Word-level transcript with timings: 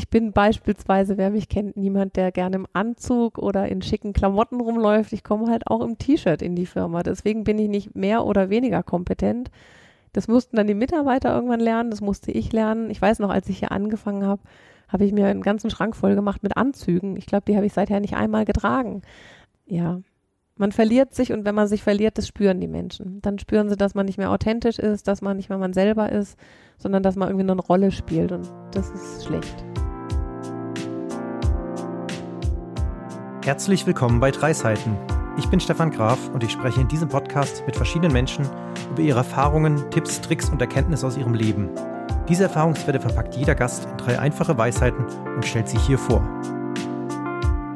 ich 0.00 0.08
bin 0.08 0.32
beispielsweise, 0.32 1.18
wer 1.18 1.28
mich 1.28 1.50
kennt, 1.50 1.76
niemand, 1.76 2.16
der 2.16 2.32
gerne 2.32 2.56
im 2.56 2.66
Anzug 2.72 3.36
oder 3.36 3.68
in 3.68 3.82
schicken 3.82 4.14
Klamotten 4.14 4.58
rumläuft. 4.58 5.12
Ich 5.12 5.22
komme 5.22 5.50
halt 5.50 5.66
auch 5.66 5.82
im 5.82 5.98
T-Shirt 5.98 6.40
in 6.40 6.56
die 6.56 6.64
Firma. 6.64 7.02
Deswegen 7.02 7.44
bin 7.44 7.58
ich 7.58 7.68
nicht 7.68 7.94
mehr 7.94 8.24
oder 8.24 8.48
weniger 8.48 8.82
kompetent. 8.82 9.50
Das 10.14 10.26
mussten 10.26 10.56
dann 10.56 10.66
die 10.66 10.74
Mitarbeiter 10.74 11.34
irgendwann 11.34 11.60
lernen, 11.60 11.90
das 11.90 12.00
musste 12.00 12.32
ich 12.32 12.50
lernen. 12.50 12.88
Ich 12.88 13.02
weiß 13.02 13.18
noch, 13.18 13.28
als 13.28 13.46
ich 13.50 13.58
hier 13.58 13.72
angefangen 13.72 14.24
habe, 14.24 14.40
habe 14.88 15.04
ich 15.04 15.12
mir 15.12 15.26
einen 15.26 15.42
ganzen 15.42 15.68
Schrank 15.68 15.94
voll 15.94 16.14
gemacht 16.14 16.42
mit 16.42 16.56
Anzügen. 16.56 17.18
Ich 17.18 17.26
glaube, 17.26 17.44
die 17.46 17.56
habe 17.56 17.66
ich 17.66 17.74
seither 17.74 18.00
nicht 18.00 18.16
einmal 18.16 18.46
getragen. 18.46 19.02
Ja, 19.66 20.00
man 20.56 20.72
verliert 20.72 21.14
sich 21.14 21.30
und 21.30 21.44
wenn 21.44 21.54
man 21.54 21.68
sich 21.68 21.82
verliert, 21.82 22.16
das 22.16 22.26
spüren 22.26 22.58
die 22.58 22.68
Menschen. 22.68 23.20
Dann 23.20 23.38
spüren 23.38 23.68
sie, 23.68 23.76
dass 23.76 23.94
man 23.94 24.06
nicht 24.06 24.16
mehr 24.16 24.30
authentisch 24.30 24.78
ist, 24.78 25.08
dass 25.08 25.20
man 25.20 25.36
nicht 25.36 25.50
mehr 25.50 25.58
man 25.58 25.74
selber 25.74 26.10
ist, 26.10 26.38
sondern 26.78 27.02
dass 27.02 27.16
man 27.16 27.28
irgendwie 27.28 27.44
nur 27.44 27.56
eine 27.56 27.66
Rolle 27.66 27.92
spielt 27.92 28.32
und 28.32 28.50
das 28.72 28.90
ist 28.90 29.26
schlecht. 29.26 29.62
Herzlich 33.42 33.86
willkommen 33.86 34.20
bei 34.20 34.30
Drei 34.30 34.52
Seiten. 34.52 34.98
Ich 35.38 35.48
bin 35.48 35.60
Stefan 35.60 35.90
Graf 35.90 36.28
und 36.28 36.44
ich 36.44 36.52
spreche 36.52 36.82
in 36.82 36.88
diesem 36.88 37.08
Podcast 37.08 37.64
mit 37.64 37.74
verschiedenen 37.74 38.12
Menschen 38.12 38.46
über 38.90 39.00
ihre 39.00 39.20
Erfahrungen, 39.20 39.90
Tipps, 39.90 40.20
Tricks 40.20 40.50
und 40.50 40.60
Erkenntnisse 40.60 41.06
aus 41.06 41.16
ihrem 41.16 41.32
Leben. 41.32 41.70
Diese 42.28 42.42
Erfahrungswerte 42.42 43.00
verpackt 43.00 43.36
jeder 43.36 43.54
Gast 43.54 43.86
in 43.86 43.96
drei 43.96 44.18
einfache 44.18 44.58
Weisheiten 44.58 45.06
und 45.06 45.46
stellt 45.46 45.70
sie 45.70 45.78
hier 45.78 45.96
vor. 45.96 46.20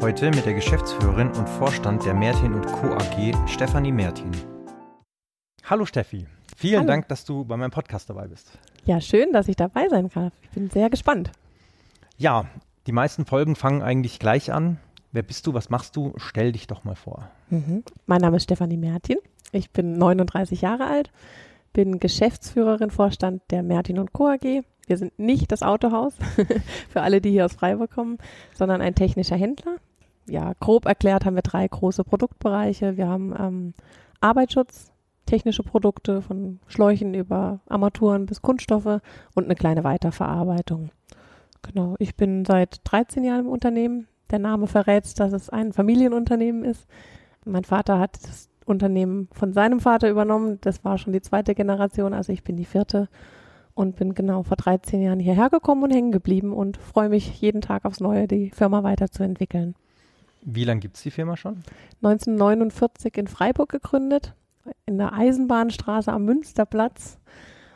Heute 0.02 0.26
mit 0.32 0.44
der 0.44 0.52
Geschäftsführerin 0.52 1.28
und 1.28 1.48
Vorstand 1.48 2.04
der 2.04 2.12
Mertin 2.12 2.52
und 2.52 2.66
Co. 2.66 2.88
AG, 2.88 3.48
Stefanie 3.48 3.90
Mertin. 3.90 4.32
Hallo 5.64 5.86
Steffi, 5.86 6.26
vielen 6.58 6.80
Hallo. 6.80 6.88
Dank, 6.88 7.08
dass 7.08 7.24
du 7.24 7.42
bei 7.46 7.56
meinem 7.56 7.70
Podcast 7.70 8.10
dabei 8.10 8.26
bist. 8.26 8.52
Ja, 8.84 9.00
schön, 9.00 9.32
dass 9.32 9.48
ich 9.48 9.56
dabei 9.56 9.88
sein 9.88 10.10
kann. 10.10 10.30
Ich 10.42 10.50
bin 10.50 10.68
sehr 10.68 10.90
gespannt. 10.90 11.30
Ja, 12.18 12.44
die 12.86 12.92
meisten 12.92 13.24
Folgen 13.24 13.56
fangen 13.56 13.80
eigentlich 13.80 14.18
gleich 14.18 14.52
an. 14.52 14.78
Wer 15.14 15.22
bist 15.22 15.46
du? 15.46 15.54
Was 15.54 15.70
machst 15.70 15.94
du? 15.94 16.12
Stell 16.16 16.50
dich 16.50 16.66
doch 16.66 16.82
mal 16.82 16.96
vor. 16.96 17.30
Mhm. 17.48 17.84
Mein 18.06 18.20
Name 18.20 18.36
ist 18.36 18.42
Stefanie 18.42 18.76
Mertin. 18.76 19.18
Ich 19.52 19.70
bin 19.70 19.92
39 19.92 20.60
Jahre 20.60 20.86
alt, 20.88 21.12
bin 21.72 22.00
Geschäftsführerin, 22.00 22.90
Vorstand 22.90 23.40
der 23.52 23.62
Mertin 23.62 24.00
und 24.00 24.12
Co. 24.12 24.26
AG. 24.26 24.64
Wir 24.88 24.98
sind 24.98 25.16
nicht 25.16 25.52
das 25.52 25.62
Autohaus 25.62 26.14
für 26.88 27.02
alle, 27.02 27.20
die 27.20 27.30
hier 27.30 27.44
aus 27.44 27.52
Freiburg 27.52 27.92
kommen, 27.92 28.18
sondern 28.54 28.80
ein 28.80 28.96
technischer 28.96 29.36
Händler. 29.36 29.76
Ja, 30.26 30.52
grob 30.58 30.84
erklärt 30.84 31.24
haben 31.24 31.36
wir 31.36 31.42
drei 31.42 31.68
große 31.68 32.02
Produktbereiche. 32.02 32.96
Wir 32.96 33.06
haben 33.06 33.32
ähm, 33.38 33.74
Arbeitsschutz, 34.20 34.90
technische 35.26 35.62
Produkte 35.62 36.22
von 36.22 36.58
Schläuchen 36.66 37.14
über 37.14 37.60
Armaturen 37.68 38.26
bis 38.26 38.42
Kunststoffe 38.42 39.00
und 39.36 39.44
eine 39.44 39.54
kleine 39.54 39.84
Weiterverarbeitung. 39.84 40.90
Genau, 41.62 41.94
ich 42.00 42.16
bin 42.16 42.44
seit 42.44 42.80
13 42.82 43.22
Jahren 43.22 43.46
im 43.46 43.48
Unternehmen, 43.48 44.08
der 44.34 44.40
Name 44.40 44.66
verrät, 44.66 45.18
dass 45.20 45.32
es 45.32 45.48
ein 45.48 45.72
Familienunternehmen 45.72 46.64
ist. 46.64 46.88
Mein 47.44 47.62
Vater 47.62 48.00
hat 48.00 48.18
das 48.24 48.48
Unternehmen 48.64 49.28
von 49.32 49.52
seinem 49.52 49.78
Vater 49.78 50.10
übernommen. 50.10 50.58
Das 50.60 50.84
war 50.84 50.98
schon 50.98 51.12
die 51.12 51.22
zweite 51.22 51.54
Generation, 51.54 52.12
also 52.12 52.32
ich 52.32 52.42
bin 52.42 52.56
die 52.56 52.64
vierte 52.64 53.08
und 53.74 53.94
bin 53.94 54.14
genau 54.14 54.42
vor 54.42 54.56
13 54.56 55.02
Jahren 55.02 55.20
hierher 55.20 55.50
gekommen 55.50 55.84
und 55.84 55.92
hängen 55.92 56.10
geblieben 56.10 56.52
und 56.52 56.78
freue 56.78 57.08
mich 57.08 57.40
jeden 57.40 57.60
Tag 57.60 57.84
aufs 57.84 58.00
Neue, 58.00 58.26
die 58.26 58.50
Firma 58.50 58.82
weiterzuentwickeln. 58.82 59.76
Wie 60.42 60.64
lange 60.64 60.80
gibt 60.80 60.96
es 60.96 61.02
die 61.04 61.12
Firma 61.12 61.36
schon? 61.36 61.62
1949 62.02 63.16
in 63.16 63.28
Freiburg 63.28 63.68
gegründet, 63.68 64.34
in 64.84 64.98
der 64.98 65.12
Eisenbahnstraße 65.12 66.12
am 66.12 66.24
Münsterplatz. 66.24 67.18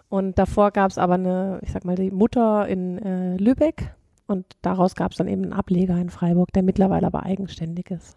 Und 0.09 0.39
davor 0.39 0.72
gab 0.72 0.91
es 0.91 0.98
aber 0.98 1.15
eine, 1.15 1.61
ich 1.62 1.70
sag 1.70 1.84
mal, 1.84 1.95
die 1.95 2.11
Mutter 2.11 2.67
in 2.67 2.98
äh, 2.98 3.37
Lübeck 3.37 3.95
und 4.29 4.45
daraus 4.62 4.95
gab 4.95 5.12
es 5.12 5.19
dann 5.19 5.27
eben 5.27 5.43
einen 5.43 5.53
Ableger 5.53 5.97
in 5.97 6.11
Freiburg, 6.11 6.53
der 6.53 6.62
mittlerweile 6.62 7.07
aber 7.07 7.25
eigenständig 7.25 7.91
ist. 7.91 8.17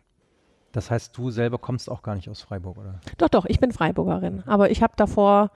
Das 0.72 0.92
heißt, 0.92 1.18
du 1.18 1.32
selber 1.32 1.58
kommst 1.58 1.90
auch 1.90 2.02
gar 2.04 2.16
nicht 2.16 2.30
aus 2.30 2.42
Freiburg, 2.42 2.78
oder? 2.78 3.00
Doch, 3.18 3.30
doch, 3.30 3.46
ich 3.46 3.60
bin 3.60 3.72
Freiburgerin. 3.72 4.44
Aber 4.46 4.72
ich 4.72 4.84
habe 4.84 4.94
davor 4.96 5.52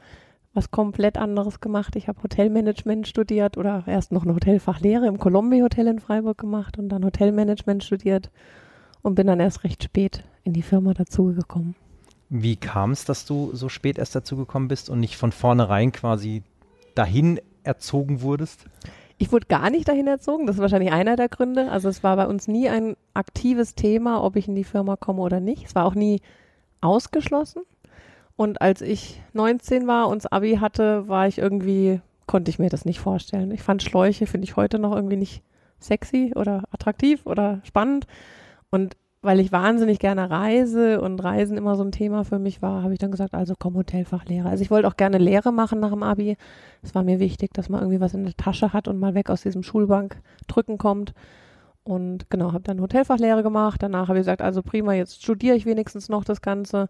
was 0.54 0.72
komplett 0.72 1.18
anderes 1.18 1.60
gemacht. 1.60 1.96
Ich 1.96 2.08
habe 2.08 2.24
Hotelmanagement 2.24 3.08
studiert 3.08 3.58
oder 3.58 3.84
erst 3.88 4.12
noch 4.12 4.24
eine 4.24 4.34
Hotelfachlehre 4.34 5.06
im 5.06 5.20
Colombi 5.20 5.60
Hotel 5.60 5.88
in 5.88 6.00
Freiburg 6.00 6.38
gemacht 6.38 6.80
und 6.80 6.90
dann 6.90 7.04
Hotelmanagement 7.04 7.84
studiert 7.84 8.32
und 9.02 9.16
bin 9.16 9.28
dann 9.28 9.42
erst 9.42 9.64
recht 9.64 9.84
spät 9.84 10.24
in 10.44 10.54
die 10.54 10.62
Firma 10.62 10.94
dazugekommen. 10.94 11.76
Wie 12.30 12.56
kam 12.56 12.92
es, 12.92 13.06
dass 13.06 13.26
du 13.26 13.54
so 13.54 13.70
spät 13.70 13.98
erst 13.98 14.16
dazugekommen 14.16 14.68
bist 14.68 14.90
und 14.90 15.00
nicht 15.00 15.18
von 15.18 15.32
vornherein 15.32 15.92
quasi 15.92 16.44
dahin 16.96 17.40
erzogen 17.64 18.22
wurdest? 18.22 18.66
Ich 19.18 19.32
wurde 19.32 19.48
gar 19.48 19.70
nicht 19.70 19.88
dahin 19.88 20.08
erzogen. 20.08 20.46
Das 20.46 20.58
ist 20.58 20.62
wahrscheinlich 20.62 20.92
einer 20.92 21.16
der 21.16 21.30
Gründe. 21.30 21.72
Also 21.72 21.88
es 21.88 22.04
war 22.04 22.16
bei 22.18 22.28
uns 22.28 22.48
nie 22.48 22.70
ein 22.70 22.98
aktives 23.14 23.76
Thema, 23.76 24.24
ob 24.24 24.36
ich 24.36 24.48
in 24.48 24.56
die 24.56 24.64
Firma 24.64 24.98
komme 24.98 25.22
oder 25.22 25.40
nicht. 25.40 25.66
Es 25.66 25.76
war 25.76 25.86
auch 25.86 25.96
nie 25.96 26.22
ausgeschlossen. 26.82 27.64
Und 28.36 28.62
als 28.62 28.82
ich 28.82 29.22
19 29.34 29.88
war 29.88 30.10
und 30.10 30.32
Abi 30.34 30.58
hatte, 30.58 31.08
war 31.08 31.28
ich 31.28 31.38
irgendwie, 31.38 32.02
konnte 32.28 32.52
ich 32.52 32.60
mir 32.60 32.70
das 32.70 32.84
nicht 32.84 33.00
vorstellen. 33.00 33.52
Ich 33.52 33.64
fand 33.64 33.82
Schläuche, 33.82 34.28
finde 34.28 34.46
ich 34.46 34.58
heute 34.58 34.80
noch 34.80 34.94
irgendwie 34.94 35.16
nicht 35.16 35.42
sexy 35.80 36.34
oder 36.36 36.64
attraktiv 36.72 37.26
oder 37.26 37.62
spannend. 37.64 38.08
Und 38.70 38.98
weil 39.26 39.40
ich 39.40 39.52
wahnsinnig 39.52 40.00
gerne 40.00 40.30
reise 40.30 41.02
und 41.02 41.24
Reisen 41.24 41.58
immer 41.58 41.76
so 41.76 41.84
ein 41.84 41.92
Thema 41.92 42.24
für 42.24 42.40
mich 42.40 42.62
war, 42.62 42.84
habe 42.84 42.94
ich 42.94 43.00
dann 43.00 43.12
gesagt, 43.12 43.34
also 43.34 43.56
komm 43.58 43.76
Hotelfachlehrer. 43.76 44.50
Also 44.50 44.62
ich 44.62 44.72
wollte 44.72 44.88
auch 44.88 44.98
gerne 44.98 45.18
Lehre 45.18 45.52
machen 45.52 45.80
nach 45.80 45.90
dem 45.92 46.04
Abi. 46.04 46.38
Es 46.82 46.96
war 46.96 47.04
mir 47.04 47.20
wichtig, 47.20 47.54
dass 47.54 47.68
man 47.68 47.82
irgendwie 47.82 48.00
was 48.00 48.14
in 48.14 48.24
der 48.24 48.38
Tasche 48.38 48.72
hat 48.72 48.88
und 48.88 49.00
mal 49.00 49.16
weg 49.16 49.30
aus 49.30 49.42
diesem 49.42 49.64
Schulbank 49.64 50.22
drücken 50.48 50.78
kommt. 50.78 51.14
Und 51.84 52.30
genau, 52.30 52.54
habe 52.54 52.64
dann 52.64 52.82
Hotelfachlehre 52.82 53.44
gemacht. 53.44 53.84
Danach 53.84 54.08
habe 54.08 54.18
ich 54.18 54.22
gesagt, 54.22 54.42
also 54.42 54.62
prima, 54.62 54.94
jetzt 54.94 55.22
studiere 55.22 55.56
ich 55.56 55.66
wenigstens 55.66 56.08
noch 56.08 56.24
das 56.24 56.42
Ganze. 56.42 56.88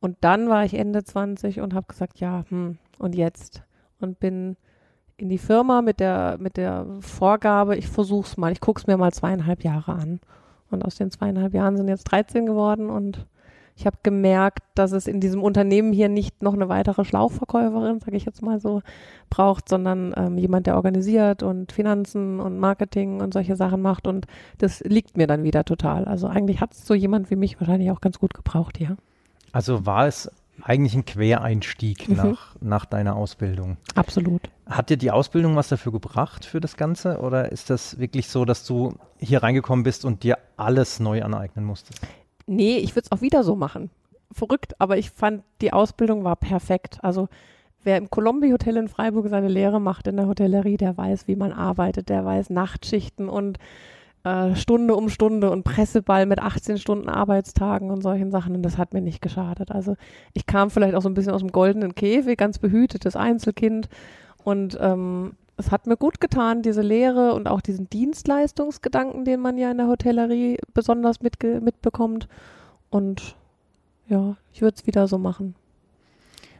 Und 0.00 0.16
dann 0.20 0.48
war 0.48 0.64
ich 0.64 0.74
Ende 0.74 1.04
20 1.04 1.60
und 1.60 1.74
habe 1.74 1.86
gesagt, 1.86 2.18
ja, 2.18 2.44
hm, 2.48 2.78
und 2.98 3.14
jetzt? 3.14 3.62
Und 4.00 4.18
bin 4.18 4.56
in 5.16 5.28
die 5.28 5.38
Firma 5.38 5.82
mit 5.82 6.00
der, 6.00 6.38
mit 6.40 6.56
der 6.56 6.86
Vorgabe, 7.00 7.76
ich 7.76 7.86
versuch's 7.86 8.36
mal, 8.36 8.50
ich 8.50 8.60
guck's 8.60 8.86
mir 8.86 8.96
mal 8.96 9.12
zweieinhalb 9.12 9.62
Jahre 9.62 9.92
an. 9.92 10.20
Und 10.72 10.84
aus 10.84 10.96
den 10.96 11.10
zweieinhalb 11.10 11.54
Jahren 11.54 11.76
sind 11.76 11.88
jetzt 11.88 12.04
13 12.04 12.46
geworden 12.46 12.90
und 12.90 13.26
ich 13.74 13.86
habe 13.86 13.96
gemerkt, 14.02 14.60
dass 14.74 14.92
es 14.92 15.06
in 15.06 15.20
diesem 15.20 15.42
Unternehmen 15.42 15.92
hier 15.92 16.08
nicht 16.08 16.42
noch 16.42 16.52
eine 16.52 16.68
weitere 16.68 17.04
Schlauchverkäuferin, 17.04 18.00
sage 18.00 18.16
ich 18.16 18.24
jetzt 18.24 18.42
mal 18.42 18.60
so, 18.60 18.82
braucht, 19.30 19.68
sondern 19.68 20.12
ähm, 20.16 20.36
jemand, 20.36 20.66
der 20.66 20.76
organisiert 20.76 21.42
und 21.42 21.72
Finanzen 21.72 22.38
und 22.38 22.58
Marketing 22.58 23.22
und 23.22 23.32
solche 23.32 23.56
Sachen 23.56 23.80
macht. 23.80 24.06
Und 24.06 24.26
das 24.58 24.80
liegt 24.80 25.16
mir 25.16 25.26
dann 25.26 25.42
wieder 25.42 25.64
total. 25.64 26.04
Also 26.04 26.26
eigentlich 26.26 26.60
hat 26.60 26.74
es 26.74 26.86
so 26.86 26.94
jemand 26.94 27.30
wie 27.30 27.36
mich 27.36 27.58
wahrscheinlich 27.60 27.90
auch 27.90 28.00
ganz 28.00 28.18
gut 28.18 28.34
gebraucht 28.34 28.76
hier. 28.76 28.96
Also 29.52 29.86
war 29.86 30.06
es 30.06 30.30
eigentlich 30.60 30.94
ein 30.94 31.04
Quereinstieg 31.04 32.08
mhm. 32.08 32.16
nach, 32.16 32.56
nach 32.60 32.84
deiner 32.84 33.16
Ausbildung. 33.16 33.78
Absolut. 33.94 34.42
Hat 34.66 34.90
dir 34.90 34.96
die 34.96 35.10
Ausbildung 35.10 35.56
was 35.56 35.68
dafür 35.68 35.92
gebracht 35.92 36.44
für 36.44 36.60
das 36.60 36.76
Ganze? 36.76 37.18
Oder 37.18 37.50
ist 37.52 37.70
das 37.70 37.98
wirklich 37.98 38.28
so, 38.28 38.44
dass 38.44 38.64
du 38.66 38.94
hier 39.18 39.42
reingekommen 39.42 39.82
bist 39.82 40.04
und 40.04 40.22
dir 40.22 40.38
alles 40.56 41.00
neu 41.00 41.22
aneignen 41.22 41.64
musstest? 41.64 42.00
Nee, 42.46 42.78
ich 42.78 42.94
würde 42.94 43.06
es 43.10 43.12
auch 43.12 43.22
wieder 43.22 43.44
so 43.44 43.56
machen. 43.56 43.90
Verrückt, 44.30 44.80
aber 44.80 44.98
ich 44.98 45.10
fand, 45.10 45.42
die 45.60 45.72
Ausbildung 45.72 46.24
war 46.24 46.36
perfekt. 46.36 46.98
Also 47.02 47.28
wer 47.82 47.98
im 47.98 48.10
Colombi 48.10 48.50
Hotel 48.50 48.76
in 48.76 48.88
Freiburg 48.88 49.28
seine 49.28 49.48
Lehre 49.48 49.80
macht 49.80 50.06
in 50.06 50.16
der 50.16 50.26
Hotellerie, 50.26 50.76
der 50.76 50.96
weiß, 50.96 51.28
wie 51.28 51.36
man 51.36 51.52
arbeitet, 51.52 52.08
der 52.08 52.24
weiß 52.24 52.50
Nachtschichten 52.50 53.28
und 53.28 53.58
äh, 54.24 54.54
Stunde 54.54 54.94
um 54.94 55.08
Stunde 55.08 55.50
und 55.50 55.64
Presseball 55.64 56.26
mit 56.26 56.40
18 56.40 56.78
Stunden 56.78 57.08
Arbeitstagen 57.08 57.90
und 57.90 58.02
solchen 58.02 58.30
Sachen 58.30 58.54
und 58.54 58.62
das 58.62 58.78
hat 58.78 58.94
mir 58.94 59.02
nicht 59.02 59.22
geschadet. 59.22 59.70
Also 59.70 59.96
ich 60.32 60.46
kam 60.46 60.70
vielleicht 60.70 60.94
auch 60.94 61.02
so 61.02 61.08
ein 61.08 61.14
bisschen 61.14 61.32
aus 61.32 61.40
dem 61.40 61.52
goldenen 61.52 61.94
Käfig, 61.94 62.38
ganz 62.38 62.58
behütetes 62.58 63.16
Einzelkind 63.16 63.88
und 64.44 64.78
ähm, 64.80 65.32
es 65.56 65.70
hat 65.70 65.86
mir 65.86 65.96
gut 65.96 66.20
getan, 66.20 66.62
diese 66.62 66.82
Lehre 66.82 67.34
und 67.34 67.46
auch 67.46 67.60
diesen 67.60 67.88
Dienstleistungsgedanken, 67.88 69.24
den 69.24 69.40
man 69.40 69.58
ja 69.58 69.70
in 69.70 69.76
der 69.76 69.86
Hotellerie 69.86 70.58
besonders 70.74 71.20
mitge 71.20 71.60
mitbekommt. 71.60 72.28
Und 72.90 73.36
ja, 74.08 74.36
ich 74.52 74.62
würde 74.62 74.76
es 74.78 74.86
wieder 74.86 75.06
so 75.08 75.18
machen. 75.18 75.54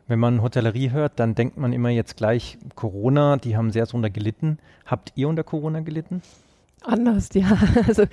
Wenn 0.06 0.18
man 0.18 0.42
Hotellerie 0.42 0.90
hört, 0.90 1.18
dann 1.18 1.34
denkt 1.34 1.56
man 1.56 1.72
immer 1.72 1.88
jetzt 1.88 2.16
gleich 2.16 2.58
Corona, 2.74 3.36
die 3.36 3.56
haben 3.56 3.70
sehr 3.70 3.86
drunter 3.86 4.10
gelitten. 4.10 4.58
Habt 4.84 5.12
ihr 5.14 5.28
unter 5.28 5.44
Corona 5.44 5.80
gelitten? 5.80 6.22
Anders, 6.84 7.28
ja. 7.34 7.58
Also 7.86 8.04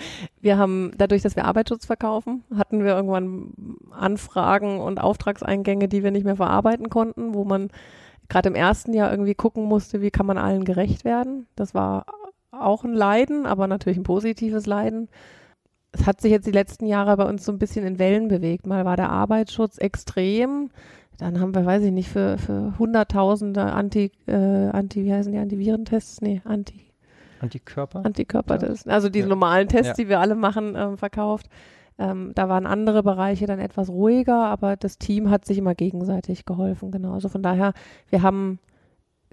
wir 0.42 0.57
haben, 0.57 0.92
dadurch, 0.98 1.21
dass 1.21 1.36
wir 1.36 1.45
Arbeitsschutz 1.45 1.86
verkaufen, 1.86 2.44
hatten 2.56 2.83
wir 2.83 2.95
irgendwann 2.95 3.54
Anfragen 3.92 4.80
und 4.80 5.00
Auftragseingänge, 5.00 5.88
die 5.88 6.04
wir 6.04 6.12
nicht 6.12 6.25
mehr 6.25 6.36
verarbeiten 6.36 6.89
konnten, 6.89 7.33
wo 7.33 7.45
man 7.45 7.69
gerade 8.27 8.50
im 8.50 8.56
ersten 8.56 8.94
Jahr 8.94 9.12
irgendwie 9.12 9.36
gucken 9.36 9.63
musste, 9.66 10.01
wie 10.01 10.12
kann 10.12 10.25
man 10.25 10.38
allen 10.38 10.63
gerecht 10.63 11.04
werden. 11.04 11.48
Das 11.56 11.74
war 11.74 12.06
auch 12.51 12.83
ein 12.83 12.94
Leiden, 12.94 13.45
aber 13.45 13.68
natürlich 13.68 13.98
ein 13.98 14.04
positives 14.04 14.66
Leiden. 14.66 15.10
Es 15.92 16.06
hat 16.06 16.22
sich 16.22 16.31
jetzt 16.31 16.45
die 16.45 16.51
letzten 16.51 16.86
Jahre 16.86 17.18
bei 17.18 17.27
uns 17.27 17.44
so 17.44 17.51
ein 17.51 17.60
bisschen 17.60 17.86
in 17.86 17.98
Wellen 17.98 18.27
bewegt. 18.27 18.68
Mal 18.68 18.86
war 18.86 18.95
der 18.95 19.10
Arbeitsschutz 19.10 19.80
extrem. 19.80 20.69
Dann 21.18 21.39
haben 21.39 21.54
wir, 21.54 21.65
weiß 21.65 21.83
ich 21.83 21.92
nicht, 21.92 22.10
für, 22.10 22.38
für 22.38 22.77
Hunderttausende 22.77 23.63
Anti, 23.63 24.12
äh, 24.27 24.69
Anti, 24.69 25.04
wie 25.04 25.13
heißen 25.13 25.31
die, 25.31 25.39
Antivirentests? 25.39 26.22
Nee, 26.22 26.42
Anti, 26.45 26.88
Antikörper? 27.39 28.06
Antikörpertests. 28.06 28.88
Also 28.88 29.09
diese 29.09 29.25
ja. 29.25 29.30
normalen 29.30 29.68
Tests, 29.68 29.89
ja. 29.89 29.94
die 29.94 30.09
wir 30.09 30.19
alle 30.19 30.36
machen, 30.36 30.75
ähm, 30.75 30.97
verkauft. 30.97 31.47
Ähm, 31.97 32.31
da 32.33 32.47
waren 32.47 32.65
andere 32.65 33.03
Bereiche 33.03 33.45
dann 33.45 33.59
etwas 33.59 33.89
ruhiger, 33.89 34.45
aber 34.45 34.77
das 34.77 34.97
Team 34.97 35.30
hat 35.30 35.45
sich 35.45 35.57
immer 35.57 35.75
gegenseitig 35.75 36.45
geholfen, 36.45 36.91
genau. 36.91 37.13
Also 37.13 37.27
von 37.27 37.44
daher, 37.44 37.74
wir 38.09 38.21
haben 38.21 38.59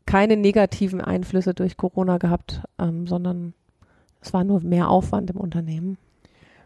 keine 0.04 0.36
negativen 0.36 1.00
Einflüsse 1.00 1.54
durch 1.54 1.76
Corona 1.76 2.18
gehabt, 2.18 2.62
ähm, 2.78 3.06
sondern 3.06 3.54
es 4.20 4.32
war 4.32 4.42
nur 4.42 4.60
mehr 4.62 4.88
Aufwand 4.88 5.30
im 5.30 5.36
Unternehmen. 5.36 5.98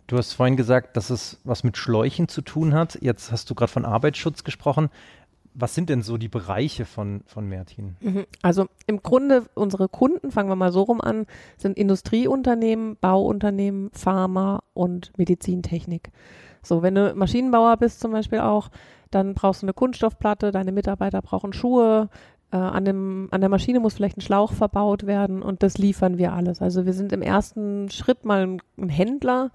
Du 0.07 0.19
hast 0.19 0.33
vorhin 0.33 0.57
gesagt, 0.57 0.97
dass 0.97 1.11
es 1.11 1.39
was 1.45 1.63
mit 1.63 1.77
Schläuchen 1.77 2.27
zu 2.27 2.43
tun 2.43 2.75
hat. 2.75 2.99
Jetzt 3.01 3.31
hast 3.31 3.49
du 3.49 3.55
gerade 3.55 3.71
von 3.71 3.85
Arbeitsschutz 3.85 4.43
gesprochen. 4.43 4.91
Was 5.55 5.75
sind 5.75 5.89
denn 5.91 6.03
so 6.03 6.17
die 6.17 6.29
Bereiche 6.29 6.85
von, 6.85 7.23
von 7.27 7.49
Mertin? 7.49 7.97
Mhm. 8.01 8.27
Also 8.43 8.67
im 8.87 9.03
Grunde 9.03 9.45
unsere 9.55 9.89
Kunden, 9.89 10.31
fangen 10.31 10.49
wir 10.49 10.57
mal 10.57 10.73
so 10.73 10.83
rum 10.83 11.01
an, 11.01 11.27
sind 11.57 11.77
Industrieunternehmen, 11.77 12.97
Bauunternehmen, 13.01 13.91
Pharma 13.93 14.63
und 14.75 15.13
Medizintechnik. 15.17 16.11
So, 16.63 16.83
wenn 16.83 16.95
du 16.95 17.15
Maschinenbauer 17.15 17.77
bist 17.79 18.01
zum 18.01 18.13
Beispiel 18.13 18.41
auch, 18.41 18.69
dann 19.11 19.35
brauchst 19.35 19.63
du 19.63 19.67
eine 19.67 19.75
Kunststoffplatte, 19.75 20.53
deine 20.53 20.73
Mitarbeiter 20.73 21.21
brauchen 21.23 21.53
Schuhe, 21.53 22.11
äh, 22.53 22.57
an, 22.57 22.85
dem, 22.85 23.29
an 23.31 23.41
der 23.41 23.51
Maschine 23.51 23.81
muss 23.81 23.95
vielleicht 23.95 24.19
ein 24.19 24.23
Schlauch 24.23 24.53
verbaut 24.53 25.07
werden 25.07 25.43
und 25.43 25.63
das 25.63 25.79
liefern 25.79 26.19
wir 26.19 26.33
alles. 26.33 26.61
Also 26.61 26.87
wir 26.87 26.93
sind 26.93 27.13
im 27.13 27.23
ersten 27.23 27.91
Schritt 27.91 28.25
mal 28.25 28.43
ein, 28.43 28.63
ein 28.79 28.89
Händler, 28.89 29.51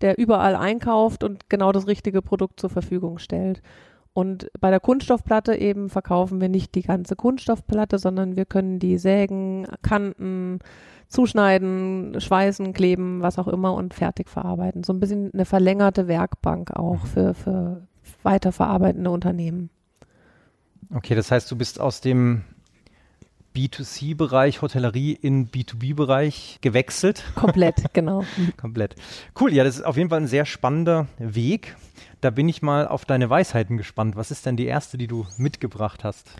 der 0.00 0.18
überall 0.18 0.56
einkauft 0.56 1.24
und 1.24 1.48
genau 1.48 1.72
das 1.72 1.86
richtige 1.86 2.22
Produkt 2.22 2.60
zur 2.60 2.70
Verfügung 2.70 3.18
stellt. 3.18 3.62
Und 4.12 4.50
bei 4.60 4.70
der 4.70 4.80
Kunststoffplatte 4.80 5.54
eben 5.54 5.88
verkaufen 5.88 6.40
wir 6.40 6.48
nicht 6.48 6.74
die 6.74 6.82
ganze 6.82 7.14
Kunststoffplatte, 7.14 7.98
sondern 7.98 8.36
wir 8.36 8.44
können 8.44 8.78
die 8.78 8.98
sägen, 8.98 9.68
kanten, 9.82 10.58
zuschneiden, 11.08 12.20
schweißen, 12.20 12.72
kleben, 12.72 13.22
was 13.22 13.38
auch 13.38 13.48
immer 13.48 13.74
und 13.74 13.94
fertig 13.94 14.28
verarbeiten. 14.28 14.82
So 14.82 14.92
ein 14.92 15.00
bisschen 15.00 15.32
eine 15.32 15.44
verlängerte 15.44 16.08
Werkbank 16.08 16.72
auch 16.72 17.06
für, 17.06 17.34
für 17.34 17.82
weiterverarbeitende 18.22 19.10
Unternehmen. 19.10 19.70
Okay, 20.92 21.14
das 21.14 21.30
heißt, 21.30 21.50
du 21.50 21.56
bist 21.56 21.80
aus 21.80 22.00
dem 22.00 22.42
B2C-Bereich 23.54 24.62
Hotellerie 24.62 25.12
in 25.12 25.50
B2B-Bereich 25.50 26.58
gewechselt. 26.60 27.24
Komplett, 27.34 27.84
genau. 27.92 28.24
Komplett. 28.56 28.94
Cool, 29.38 29.52
ja, 29.52 29.64
das 29.64 29.76
ist 29.76 29.84
auf 29.84 29.96
jeden 29.96 30.10
Fall 30.10 30.20
ein 30.20 30.26
sehr 30.26 30.46
spannender 30.46 31.08
Weg. 31.18 31.76
Da 32.20 32.30
bin 32.30 32.48
ich 32.48 32.62
mal 32.62 32.86
auf 32.86 33.04
deine 33.04 33.30
Weisheiten 33.30 33.76
gespannt. 33.76 34.16
Was 34.16 34.30
ist 34.30 34.46
denn 34.46 34.56
die 34.56 34.66
erste, 34.66 34.98
die 34.98 35.06
du 35.06 35.26
mitgebracht 35.36 36.04
hast? 36.04 36.30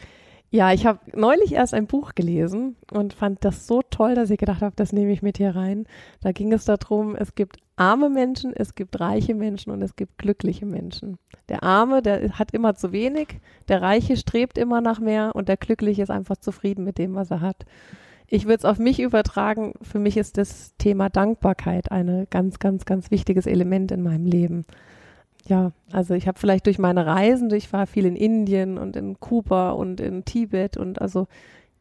Ja, 0.53 0.73
ich 0.73 0.85
habe 0.85 0.99
neulich 1.15 1.53
erst 1.53 1.75
ein 1.75 1.87
Buch 1.87 2.17
gelesen 2.17 2.75
und 2.91 3.13
fand 3.13 3.45
das 3.45 3.69
so 3.69 3.83
toll, 3.89 4.17
dass 4.17 4.31
ich 4.31 4.39
gedacht 4.39 4.63
habe, 4.63 4.75
das 4.75 4.93
nehme 4.93 5.13
ich 5.13 5.23
mit 5.23 5.37
hier 5.37 5.55
rein. 5.55 5.87
Da 6.23 6.33
ging 6.33 6.53
es 6.53 6.65
darum, 6.65 7.15
es 7.15 7.37
gibt 7.37 7.59
arme 7.77 8.11
Menschen, 8.11 8.53
es 8.53 8.75
gibt 8.75 8.99
reiche 8.99 9.37
Menschen 9.37 9.71
und 9.71 9.81
es 9.81 9.95
gibt 9.95 10.19
glückliche 10.19 10.67
Menschen. 10.67 11.19
Der 11.49 11.63
Arme, 11.63 12.03
der 12.03 12.37
hat 12.37 12.53
immer 12.53 12.75
zu 12.75 12.91
wenig, 12.91 13.41
der 13.69 13.81
Reiche 13.81 14.17
strebt 14.17 14.59
immer 14.59 14.81
nach 14.81 14.99
mehr 14.99 15.37
und 15.37 15.49
der 15.49 15.57
Glückliche 15.57 16.03
ist 16.03 16.11
einfach 16.11 16.37
zufrieden 16.37 16.83
mit 16.83 16.99
dem, 16.99 17.15
was 17.15 17.31
er 17.31 17.41
hat. 17.41 17.65
Ich 18.27 18.45
würde 18.45 18.59
es 18.59 18.65
auf 18.65 18.79
mich 18.81 18.99
übertragen. 18.99 19.75
Für 19.83 20.01
mich 20.01 20.17
ist 20.17 20.37
das 20.37 20.77
Thema 20.79 21.11
Dankbarkeit 21.11 21.93
ein 21.93 22.27
ganz, 22.29 22.59
ganz, 22.59 22.85
ganz 22.87 23.13
wichtiges 23.13 23.47
Element 23.47 23.93
in 23.93 24.03
meinem 24.03 24.27
Leben 24.27 24.67
ja, 25.47 25.73
also 25.91 26.15
ich 26.15 26.29
habe 26.29 26.39
vielleicht 26.39 26.67
durch 26.67 26.79
meine 26.79 27.07
Reisen, 27.07 27.53
ich 27.53 27.73
war 27.73 27.87
viel 27.87 28.07
in 28.07 28.17
Indien 28.17 28.79
und 28.79 28.97
in 28.97 29.19
Kuba 29.19 29.71
und 29.71 30.01
in 30.01 30.25
Tibet 30.25 30.77
und 30.77 31.01
also 31.01 31.27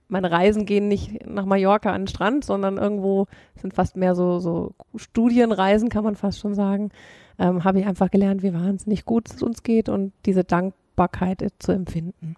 meine 0.08 0.32
Reisen 0.32 0.66
gehen 0.66 0.88
nicht 0.88 1.28
nach 1.28 1.46
Mallorca 1.46 1.92
an 1.92 2.02
den 2.02 2.08
Strand, 2.08 2.44
sondern 2.44 2.78
irgendwo 2.78 3.28
sind 3.56 3.74
fast 3.76 3.96
mehr 3.96 4.16
so, 4.16 4.40
so 4.40 4.74
Studienreisen, 4.96 5.90
kann 5.90 6.04
man 6.04 6.16
fast 6.16 6.40
schon 6.40 6.56
sagen. 6.56 6.90
Ähm, 7.38 7.64
habe 7.64 7.80
ich 7.80 7.86
einfach 7.86 8.10
gelernt, 8.10 8.42
wie 8.42 8.54
wahnsinnig 8.54 9.06
gut 9.06 9.30
es 9.30 9.44
uns 9.44 9.62
geht 9.62 9.88
und 9.88 10.12
diese 10.26 10.44
Dankbarkeit 10.44 11.48
zu 11.60 11.72
empfinden. 11.72 12.36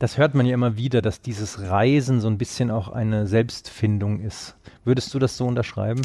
Das 0.00 0.16
hört 0.16 0.34
man 0.34 0.46
ja 0.46 0.54
immer 0.54 0.78
wieder, 0.78 1.02
dass 1.02 1.20
dieses 1.20 1.68
Reisen 1.68 2.20
so 2.20 2.28
ein 2.28 2.38
bisschen 2.38 2.70
auch 2.70 2.88
eine 2.88 3.26
Selbstfindung 3.26 4.20
ist. 4.20 4.56
Würdest 4.82 5.12
du 5.12 5.18
das 5.18 5.36
so 5.36 5.46
unterschreiben? 5.46 6.00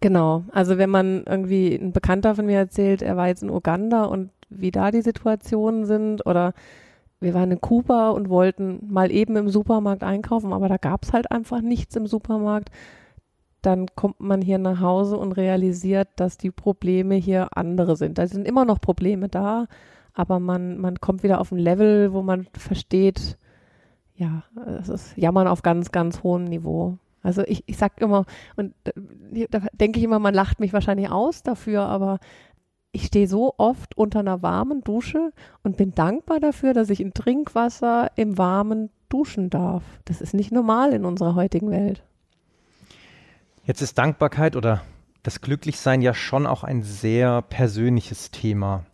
Genau. 0.00 0.42
Also 0.50 0.78
wenn 0.78 0.90
man 0.90 1.22
irgendwie 1.24 1.76
ein 1.76 1.92
Bekannter 1.92 2.34
von 2.34 2.46
mir 2.46 2.58
erzählt, 2.58 3.02
er 3.02 3.16
war 3.16 3.28
jetzt 3.28 3.44
in 3.44 3.50
Uganda 3.50 4.06
und 4.06 4.30
wie 4.48 4.72
da 4.72 4.90
die 4.90 5.00
Situationen 5.00 5.86
sind 5.86 6.26
oder 6.26 6.54
wir 7.20 7.34
waren 7.34 7.52
in 7.52 7.60
Kuba 7.60 8.10
und 8.10 8.28
wollten 8.28 8.80
mal 8.92 9.12
eben 9.12 9.36
im 9.36 9.48
Supermarkt 9.48 10.02
einkaufen, 10.02 10.52
aber 10.52 10.68
da 10.68 10.76
gab 10.76 11.04
es 11.04 11.12
halt 11.12 11.30
einfach 11.30 11.60
nichts 11.60 11.94
im 11.94 12.08
Supermarkt. 12.08 12.70
Dann 13.62 13.86
kommt 13.94 14.18
man 14.18 14.42
hier 14.42 14.58
nach 14.58 14.80
Hause 14.80 15.18
und 15.18 15.30
realisiert, 15.30 16.08
dass 16.16 16.36
die 16.36 16.50
Probleme 16.50 17.14
hier 17.14 17.56
andere 17.56 17.94
sind. 17.94 18.18
Da 18.18 18.26
sind 18.26 18.48
immer 18.48 18.64
noch 18.64 18.80
Probleme 18.80 19.28
da, 19.28 19.68
aber 20.16 20.40
man, 20.40 20.78
man 20.78 20.98
kommt 20.98 21.22
wieder 21.22 21.40
auf 21.40 21.52
ein 21.52 21.58
Level, 21.58 22.12
wo 22.12 22.22
man 22.22 22.46
versteht, 22.56 23.36
ja, 24.16 24.44
es 24.80 24.88
ist 24.88 25.16
Jammern 25.16 25.46
auf 25.46 25.62
ganz, 25.62 25.92
ganz 25.92 26.22
hohem 26.22 26.44
Niveau. 26.44 26.96
Also 27.22 27.42
ich, 27.46 27.64
ich 27.66 27.76
sag 27.76 28.00
immer, 28.00 28.24
und 28.56 28.74
da 29.50 29.60
denke 29.72 29.98
ich 29.98 30.04
immer, 30.04 30.18
man 30.18 30.32
lacht 30.32 30.58
mich 30.58 30.72
wahrscheinlich 30.72 31.10
aus 31.10 31.42
dafür, 31.42 31.82
aber 31.82 32.18
ich 32.92 33.06
stehe 33.06 33.28
so 33.28 33.54
oft 33.58 33.98
unter 33.98 34.20
einer 34.20 34.40
warmen 34.40 34.80
Dusche 34.80 35.32
und 35.62 35.76
bin 35.76 35.94
dankbar 35.94 36.40
dafür, 36.40 36.72
dass 36.72 36.88
ich 36.88 37.00
in 37.00 37.12
Trinkwasser 37.12 38.10
im 38.16 38.38
Warmen 38.38 38.88
duschen 39.10 39.50
darf. 39.50 39.82
Das 40.06 40.22
ist 40.22 40.32
nicht 40.32 40.50
normal 40.50 40.94
in 40.94 41.04
unserer 41.04 41.34
heutigen 41.34 41.70
Welt. 41.70 42.02
Jetzt 43.64 43.82
ist 43.82 43.98
Dankbarkeit 43.98 44.56
oder 44.56 44.80
das 45.22 45.42
Glücklichsein 45.42 46.00
ja 46.00 46.14
schon 46.14 46.46
auch 46.46 46.64
ein 46.64 46.82
sehr 46.82 47.42
persönliches 47.42 48.30
Thema 48.30 48.86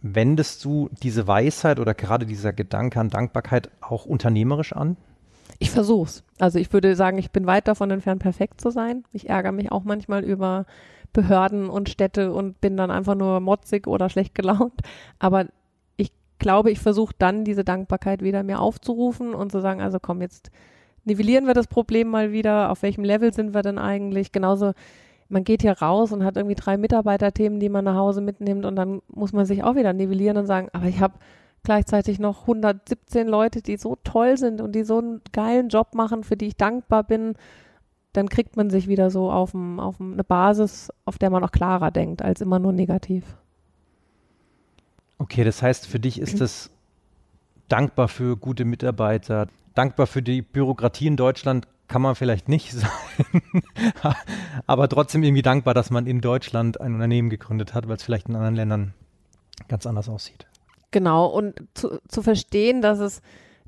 wendest 0.00 0.64
du 0.64 0.88
diese 1.02 1.26
Weisheit 1.26 1.80
oder 1.80 1.94
gerade 1.94 2.26
dieser 2.26 2.52
Gedanke 2.52 3.00
an 3.00 3.10
Dankbarkeit 3.10 3.70
auch 3.80 4.06
unternehmerisch 4.06 4.72
an? 4.72 4.96
Ich 5.58 5.70
versuch's. 5.70 6.22
Also 6.38 6.58
ich 6.58 6.72
würde 6.72 6.94
sagen, 6.94 7.18
ich 7.18 7.30
bin 7.30 7.46
weit 7.46 7.66
davon 7.66 7.90
entfernt, 7.90 8.22
perfekt 8.22 8.60
zu 8.60 8.70
sein. 8.70 9.04
Ich 9.12 9.28
ärgere 9.28 9.52
mich 9.52 9.72
auch 9.72 9.84
manchmal 9.84 10.24
über 10.24 10.66
Behörden 11.12 11.68
und 11.68 11.88
Städte 11.88 12.32
und 12.32 12.60
bin 12.60 12.76
dann 12.76 12.90
einfach 12.90 13.14
nur 13.14 13.40
motzig 13.40 13.86
oder 13.86 14.08
schlecht 14.08 14.34
gelaunt. 14.34 14.80
Aber 15.18 15.46
ich 15.96 16.12
glaube, 16.38 16.70
ich 16.70 16.78
versuche 16.78 17.14
dann 17.18 17.44
diese 17.44 17.64
Dankbarkeit 17.64 18.22
wieder 18.22 18.42
mir 18.42 18.60
aufzurufen 18.60 19.34
und 19.34 19.50
zu 19.50 19.60
sagen, 19.60 19.80
also 19.80 19.98
komm, 20.00 20.22
jetzt 20.22 20.50
nivellieren 21.04 21.46
wir 21.46 21.54
das 21.54 21.66
Problem 21.66 22.08
mal 22.08 22.30
wieder. 22.30 22.70
Auf 22.70 22.82
welchem 22.82 23.02
Level 23.02 23.32
sind 23.32 23.54
wir 23.54 23.62
denn 23.62 23.78
eigentlich? 23.78 24.30
Genauso 24.30 24.72
man 25.28 25.44
geht 25.44 25.62
hier 25.62 25.72
raus 25.72 26.12
und 26.12 26.24
hat 26.24 26.36
irgendwie 26.36 26.54
drei 26.54 26.76
Mitarbeiterthemen, 26.76 27.60
die 27.60 27.68
man 27.68 27.84
nach 27.84 27.96
Hause 27.96 28.20
mitnimmt 28.20 28.64
und 28.64 28.76
dann 28.76 29.02
muss 29.08 29.32
man 29.32 29.46
sich 29.46 29.62
auch 29.62 29.76
wieder 29.76 29.92
nivellieren 29.92 30.36
und 30.38 30.46
sagen, 30.46 30.68
aber 30.72 30.86
ich 30.86 31.00
habe 31.00 31.14
gleichzeitig 31.62 32.18
noch 32.18 32.42
117 32.42 33.28
Leute, 33.28 33.62
die 33.62 33.76
so 33.76 33.96
toll 34.04 34.38
sind 34.38 34.60
und 34.60 34.72
die 34.72 34.84
so 34.84 34.98
einen 34.98 35.20
geilen 35.32 35.68
Job 35.68 35.94
machen, 35.94 36.24
für 36.24 36.36
die 36.36 36.46
ich 36.46 36.56
dankbar 36.56 37.04
bin, 37.04 37.34
dann 38.12 38.28
kriegt 38.28 38.56
man 38.56 38.70
sich 38.70 38.88
wieder 38.88 39.10
so 39.10 39.30
auf, 39.30 39.52
ein, 39.54 39.78
auf 39.78 40.00
eine 40.00 40.24
Basis, 40.24 40.90
auf 41.04 41.18
der 41.18 41.30
man 41.30 41.44
auch 41.44 41.52
klarer 41.52 41.90
denkt, 41.90 42.22
als 42.22 42.40
immer 42.40 42.58
nur 42.58 42.72
negativ. 42.72 43.24
Okay, 45.18 45.44
das 45.44 45.62
heißt, 45.62 45.86
für 45.86 46.00
dich 46.00 46.20
ist 46.20 46.40
es 46.40 46.70
dankbar 47.68 48.08
für 48.08 48.36
gute 48.36 48.64
Mitarbeiter, 48.64 49.48
dankbar 49.74 50.06
für 50.06 50.22
die 50.22 50.42
Bürokratie 50.42 51.08
in 51.08 51.16
Deutschland 51.16 51.68
kann 51.88 52.02
man 52.02 52.14
vielleicht 52.14 52.48
nicht 52.48 52.72
sein, 52.72 53.62
aber 54.66 54.88
trotzdem 54.88 55.22
irgendwie 55.22 55.42
dankbar, 55.42 55.74
dass 55.74 55.90
man 55.90 56.06
in 56.06 56.20
Deutschland 56.20 56.80
ein 56.80 56.94
Unternehmen 56.94 57.30
gegründet 57.30 57.74
hat, 57.74 57.88
weil 57.88 57.96
es 57.96 58.02
vielleicht 58.02 58.28
in 58.28 58.36
anderen 58.36 58.54
Ländern 58.54 58.94
ganz 59.68 59.86
anders 59.86 60.08
aussieht. 60.08 60.46
Genau, 60.90 61.26
und 61.26 61.54
zu, 61.74 61.98
zu 62.08 62.22
verstehen, 62.22 62.80
dass 62.80 62.98
es 62.98 63.20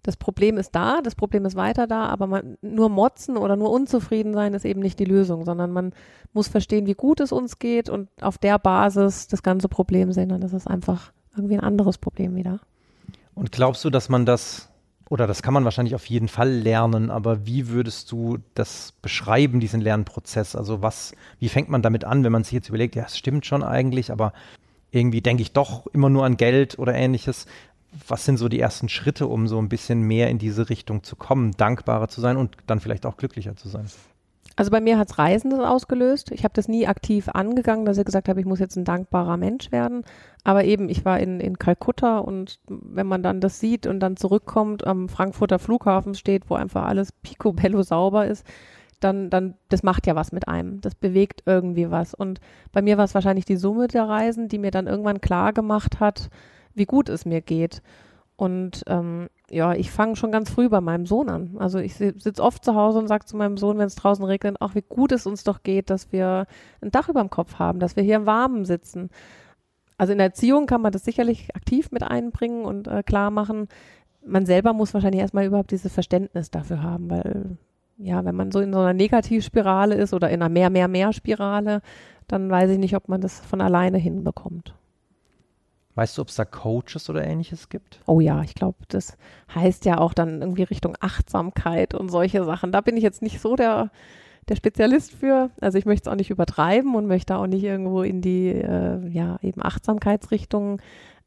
das 0.03 0.17
Problem 0.17 0.57
ist 0.57 0.75
da, 0.75 1.01
das 1.03 1.15
Problem 1.15 1.45
ist 1.45 1.57
weiter 1.57 1.87
da, 1.87 2.07
aber 2.07 2.27
man, 2.27 2.57
nur 2.63 2.89
motzen 2.89 3.37
oder 3.37 3.57
nur 3.57 3.71
unzufrieden 3.71 4.33
sein 4.33 4.55
ist 4.55 4.65
eben 4.65 4.81
nicht 4.81 4.99
die 4.99 5.05
Lösung, 5.05 5.45
sondern 5.45 5.73
man 5.73 5.93
muss 6.33 6.49
verstehen, 6.49 6.87
wie 6.87 6.95
gut 6.95 7.21
es 7.21 7.33
uns 7.33 7.59
geht 7.59 7.91
und 7.91 8.09
auf 8.23 8.39
der 8.39 8.59
Basis 8.59 9.29
das 9.29 9.43
ganze 9.43 9.69
Problem 9.69 10.13
sehen. 10.13 10.31
Dann 10.31 10.43
ist 10.43 10.55
es 10.55 10.67
einfach 10.67 11.13
irgendwie 11.37 11.59
ein 11.59 11.65
anderes 11.65 11.99
Problem 11.99 12.35
wieder. 12.35 12.61
Und 13.35 13.53
glaubst 13.53 13.85
du, 13.85 13.91
dass 13.91 14.09
man 14.09 14.25
das 14.25 14.70
oder 15.11 15.27
das 15.27 15.43
kann 15.43 15.53
man 15.53 15.65
wahrscheinlich 15.65 15.97
auf 15.97 16.07
jeden 16.07 16.29
Fall 16.29 16.49
lernen, 16.51 17.11
aber 17.11 17.45
wie 17.45 17.69
würdest 17.69 18.13
du 18.13 18.39
das 18.55 18.95
beschreiben, 19.03 19.59
diesen 19.59 19.81
Lernprozess? 19.81 20.55
Also 20.55 20.83
was, 20.83 21.13
wie 21.41 21.49
fängt 21.49 21.69
man 21.69 21.83
damit 21.83 22.05
an, 22.05 22.23
wenn 22.23 22.31
man 22.31 22.45
sich 22.45 22.53
jetzt 22.53 22.69
überlegt, 22.69 22.95
ja, 22.95 23.05
es 23.05 23.19
stimmt 23.19 23.45
schon 23.45 23.65
eigentlich, 23.65 24.13
aber 24.13 24.33
irgendwie 24.93 25.21
denke 25.21 25.43
ich 25.43 25.53
doch 25.53 25.89
immer 25.89 26.11
nur 26.11 26.25
an 26.25 26.37
Geld 26.37 26.79
oder 26.79 26.95
ähnliches. 26.95 27.47
Was 28.07 28.25
sind 28.25 28.37
so 28.37 28.49
die 28.49 28.61
ersten 28.61 28.89
Schritte, 28.89 29.27
um 29.27 29.49
so 29.49 29.59
ein 29.59 29.69
bisschen 29.69 30.03
mehr 30.03 30.31
in 30.31 30.39
diese 30.39 30.71
Richtung 30.71 31.03
zu 31.03 31.17
kommen, 31.17 31.57
dankbarer 31.57 32.07
zu 32.07 32.21
sein 32.21 32.37
und 32.37 32.57
dann 32.69 32.79
vielleicht 32.79 33.05
auch 33.05 33.17
glücklicher 33.17 33.57
zu 33.57 33.69
sein? 33.69 33.87
Also 34.61 34.73
bei 34.73 34.83
mir 34.83 34.99
hat 34.99 35.11
es 35.11 35.17
Reisen 35.17 35.59
ausgelöst. 35.59 36.33
Ich 36.33 36.45
habe 36.45 36.53
das 36.53 36.69
nie 36.69 36.87
aktiv 36.87 37.31
angegangen, 37.31 37.87
dass 37.87 37.97
ich 37.97 38.05
gesagt 38.05 38.29
habe, 38.29 38.41
ich 38.41 38.45
muss 38.45 38.59
jetzt 38.59 38.77
ein 38.77 38.85
dankbarer 38.85 39.39
Mensch 39.39 39.73
werden. 39.73 40.05
Aber 40.45 40.65
eben, 40.65 40.91
ich 40.91 41.07
war 41.07 41.19
in, 41.19 41.41
in 41.41 41.59
Kalkutta 41.59 42.19
und 42.19 42.61
wenn 42.69 43.07
man 43.07 43.23
dann 43.23 43.41
das 43.41 43.59
sieht 43.59 43.87
und 43.87 44.01
dann 44.01 44.19
zurückkommt, 44.19 44.87
am 44.87 45.09
Frankfurter 45.09 45.59
Flughafen 45.59 46.15
steht, 46.15 46.51
wo 46.51 46.57
einfach 46.57 46.85
alles 46.85 47.11
picobello 47.11 47.83
sauber 47.83 48.27
ist, 48.27 48.47
dann, 49.01 49.31
dann, 49.31 49.55
das 49.71 49.83
macht 49.83 50.07
ja 50.07 50.15
was 50.15 50.31
mit 50.31 50.47
einem. 50.47 50.83
Das 50.83 50.95
bewegt 50.95 51.43
irgendwie 51.47 51.91
was. 51.91 52.13
Und 52.13 52.39
bei 52.71 52.83
mir 52.83 52.99
war 52.99 53.07
es 53.07 53.15
wahrscheinlich 53.15 53.47
die 53.47 53.57
Summe 53.57 53.89
der 53.89 54.11
Reisen, 54.11 54.49
die 54.49 54.59
mir 54.59 54.73
dann 54.73 54.87
irgendwann 54.87 55.23
klar 55.23 55.55
gemacht 55.55 56.01
hat, 56.01 56.29
wie 56.75 56.85
gut 56.85 57.09
es 57.09 57.25
mir 57.25 57.41
geht. 57.41 57.81
Und 58.37 58.85
ähm, 58.89 59.31
ja, 59.51 59.75
ich 59.75 59.91
fange 59.91 60.15
schon 60.15 60.31
ganz 60.31 60.49
früh 60.49 60.69
bei 60.69 60.81
meinem 60.81 61.07
Sohn 61.07 61.29
an. 61.29 61.57
Also 61.59 61.79
ich 61.79 61.97
sitze 61.97 62.41
oft 62.41 62.65
zu 62.65 62.77
Hause 62.77 63.01
und 63.01 63.09
sage 63.09 63.27
zu 63.27 63.37
meinem 63.37 63.57
Sohn, 63.57 63.79
wenn 63.79 63.89
es 63.89 63.97
draußen 63.97 64.25
regnet, 64.25 64.57
ach, 64.61 64.77
wie 64.77 64.85
gut 64.89 65.11
es 65.11 65.27
uns 65.27 65.43
doch 65.43 65.65
geht, 65.65 65.91
dass 65.91 66.13
wir 66.13 66.47
ein 66.81 66.93
Dach 66.93 67.09
über 67.09 67.21
dem 67.21 67.31
Kopf 67.31 67.59
haben, 67.59 67.81
dass 67.81 67.97
wir 67.97 68.05
hier 68.05 68.17
im 68.17 68.27
Warmen 68.27 68.65
sitzen. 68.65 69.11
Also 69.99 70.13
in 70.13 70.19
der 70.19 70.29
Erziehung 70.29 70.67
kann 70.67 70.81
man 70.81 70.93
das 70.93 71.05
sicherlich 71.05 71.55
aktiv 71.57 71.91
mit 71.91 72.05
einbringen 72.05 72.65
und 72.65 72.87
äh, 72.87 73.03
klar 73.03 73.31
machen. 73.33 73.67
Man 74.25 74.47
selber 74.47 74.73
muss 74.73 74.95
wahrscheinlich 74.95 75.21
erstmal 75.21 75.47
überhaupt 75.47 75.73
dieses 75.73 75.93
Verständnis 75.93 76.53
dafür 76.53 76.83
haben, 76.83 77.11
weil 77.11 77.59
ja, 77.99 78.25
wenn 78.25 78.37
man 78.37 78.53
so 78.53 78.61
in 78.61 78.73
so 78.73 78.79
einer 78.79 78.95
Negativspirale 78.95 79.97
ist 79.97 80.15
oder 80.15 80.31
in 80.31 80.43
einer 80.43 80.49
mehr, 80.49 80.71
mehr, 80.71 80.89
mehr 80.89 81.13
Spirale, 81.13 81.83
dann 82.29 82.49
weiß 82.51 82.71
ich 82.71 82.79
nicht, 82.79 82.97
ob 82.97 83.09
man 83.09 83.21
das 83.21 83.41
von 83.41 83.61
alleine 83.61 83.99
hinbekommt. 83.99 84.75
Weißt 86.01 86.17
du, 86.17 86.23
ob 86.23 86.29
es 86.29 86.37
da 86.37 86.47
Coaches 86.47 87.11
oder 87.11 87.27
ähnliches 87.27 87.69
gibt? 87.69 88.01
Oh 88.07 88.21
ja, 88.21 88.41
ich 88.41 88.55
glaube, 88.55 88.79
das 88.89 89.19
heißt 89.55 89.85
ja 89.85 89.99
auch 89.99 90.15
dann 90.15 90.41
irgendwie 90.41 90.63
Richtung 90.63 90.97
Achtsamkeit 90.99 91.93
und 91.93 92.09
solche 92.09 92.43
Sachen. 92.43 92.73
Da 92.73 92.81
bin 92.81 92.97
ich 92.97 93.03
jetzt 93.03 93.21
nicht 93.21 93.39
so 93.39 93.55
der, 93.55 93.91
der 94.49 94.57
Spezialist 94.57 95.13
für. 95.13 95.51
Also 95.61 95.77
ich 95.77 95.85
möchte 95.85 96.09
es 96.09 96.11
auch 96.11 96.17
nicht 96.17 96.31
übertreiben 96.31 96.95
und 96.95 97.07
möchte 97.07 97.37
auch 97.37 97.47
nicht 97.47 97.65
irgendwo 97.65 98.01
in 98.01 98.23
die 98.23 98.49
äh, 98.49 99.07
ja 99.11 99.37
eben 99.43 99.63
Achtsamkeitsrichtung 99.63 100.81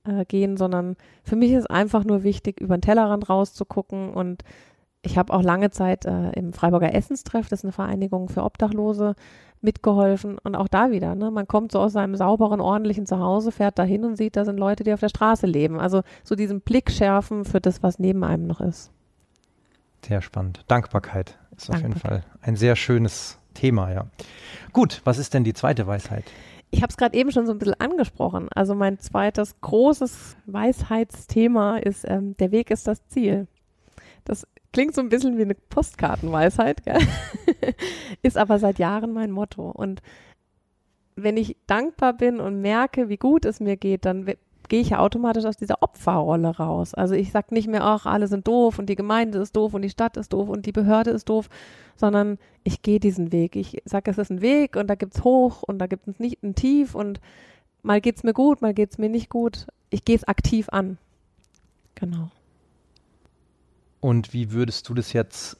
äh, 0.07 0.25
gehen, 0.25 0.57
sondern 0.57 0.95
für 1.21 1.35
mich 1.35 1.51
ist 1.51 1.69
einfach 1.69 2.03
nur 2.03 2.23
wichtig, 2.23 2.59
über 2.59 2.75
den 2.75 2.81
Tellerrand 2.81 3.29
rauszugucken 3.29 4.09
und 4.09 4.43
ich 5.03 5.19
habe 5.19 5.33
auch 5.33 5.43
lange 5.43 5.69
Zeit 5.69 6.05
äh, 6.05 6.31
im 6.31 6.51
Freiburger 6.51 6.95
Essenstreff, 6.95 7.47
das 7.47 7.59
ist 7.59 7.65
eine 7.65 7.73
Vereinigung 7.73 8.27
für 8.27 8.43
Obdachlose, 8.43 9.13
mitgeholfen. 9.63 10.37
Und 10.37 10.55
auch 10.55 10.67
da 10.67 10.91
wieder, 10.91 11.15
ne? 11.15 11.31
man 11.31 11.47
kommt 11.47 11.71
so 11.71 11.79
aus 11.79 11.93
seinem 11.93 12.15
sauberen, 12.15 12.61
ordentlichen 12.61 13.05
Zuhause, 13.05 13.51
fährt 13.51 13.79
dahin 13.79 14.05
und 14.05 14.17
sieht, 14.17 14.35
da 14.35 14.45
sind 14.45 14.57
Leute, 14.57 14.83
die 14.83 14.93
auf 14.93 14.99
der 14.99 15.09
Straße 15.09 15.47
leben. 15.47 15.79
Also 15.79 16.01
so 16.23 16.35
diesen 16.35 16.61
Blick 16.61 16.91
schärfen 16.91 17.45
für 17.45 17.61
das, 17.61 17.81
was 17.83 17.99
neben 17.99 18.23
einem 18.23 18.47
noch 18.47 18.61
ist. 18.61 18.91
Sehr 20.05 20.21
spannend. 20.21 20.63
Dankbarkeit 20.67 21.37
ist 21.55 21.69
Dankbarkeit. 21.69 21.75
auf 21.75 21.81
jeden 21.81 21.99
Fall 21.99 22.23
ein 22.41 22.55
sehr 22.55 22.75
schönes 22.75 23.39
Thema, 23.53 23.91
ja. 23.91 24.07
Gut, 24.73 25.01
was 25.05 25.17
ist 25.17 25.33
denn 25.33 25.43
die 25.43 25.53
zweite 25.53 25.87
Weisheit? 25.87 26.25
Ich 26.71 26.81
habe 26.81 26.89
es 26.89 26.97
gerade 26.97 27.15
eben 27.15 27.31
schon 27.31 27.45
so 27.45 27.51
ein 27.51 27.59
bisschen 27.59 27.79
angesprochen. 27.79 28.49
Also 28.53 28.73
mein 28.73 28.97
zweites 28.99 29.61
großes 29.61 30.35
Weisheitsthema 30.47 31.77
ist, 31.77 32.03
ähm, 32.07 32.35
der 32.37 32.51
Weg 32.51 32.71
ist 32.71 32.87
das 32.87 33.07
Ziel. 33.07 33.47
Das 34.25 34.47
Klingt 34.73 34.95
so 34.95 35.01
ein 35.01 35.09
bisschen 35.09 35.37
wie 35.37 35.43
eine 35.43 35.55
Postkartenweisheit, 35.55 36.83
gell? 36.83 36.99
ist 38.23 38.37
aber 38.37 38.59
seit 38.59 38.79
Jahren 38.79 39.13
mein 39.13 39.31
Motto. 39.31 39.69
Und 39.69 40.01
wenn 41.15 41.37
ich 41.37 41.55
dankbar 41.67 42.13
bin 42.13 42.39
und 42.39 42.59
merke, 42.59 43.07
wie 43.07 43.17
gut 43.17 43.45
es 43.45 43.59
mir 43.59 43.77
geht, 43.77 44.05
dann 44.05 44.25
gehe 44.69 44.81
ich 44.81 44.89
ja 44.89 44.99
automatisch 44.99 45.45
aus 45.45 45.57
dieser 45.57 45.83
Opferrolle 45.83 46.57
raus. 46.57 46.95
Also 46.95 47.13
ich 47.13 47.31
sage 47.31 47.53
nicht 47.53 47.67
mehr, 47.67 47.83
ach, 47.83 48.07
alle 48.07 48.27
sind 48.27 48.47
doof 48.47 48.79
und 48.79 48.87
die 48.87 48.95
Gemeinde 48.95 49.37
ist 49.37 49.55
doof 49.55 49.75
und 49.75 49.83
die 49.83 49.89
Stadt 49.89 50.17
ist 50.17 50.33
doof 50.33 50.49
und 50.49 50.65
die 50.65 50.71
Behörde 50.71 51.11
ist 51.11 51.29
doof, 51.29 51.49
sondern 51.95 52.39
ich 52.63 52.81
gehe 52.81 52.99
diesen 52.99 53.31
Weg. 53.31 53.55
Ich 53.55 53.81
sage, 53.85 54.09
es 54.09 54.17
ist 54.17 54.31
ein 54.31 54.41
Weg 54.41 54.75
und 54.75 54.87
da 54.87 54.95
gibt 54.95 55.15
es 55.15 55.23
hoch 55.23 55.61
und 55.61 55.77
da 55.77 55.85
gibt 55.85 56.07
es 56.07 56.19
nicht 56.19 56.41
ein 56.41 56.55
tief 56.55 56.95
und 56.95 57.21
mal 57.83 58.01
geht 58.01 58.15
es 58.15 58.23
mir 58.23 58.33
gut, 58.33 58.61
mal 58.61 58.73
geht 58.73 58.91
es 58.91 58.97
mir 58.97 59.09
nicht 59.09 59.29
gut. 59.29 59.67
Ich 59.91 60.05
gehe 60.05 60.15
es 60.15 60.27
aktiv 60.27 60.69
an. 60.69 60.97
Genau. 61.93 62.31
Und 64.03 64.33
wie 64.33 64.51
würdest 64.51 64.89
du 64.89 64.93
das 64.93 65.13
jetzt, 65.13 65.55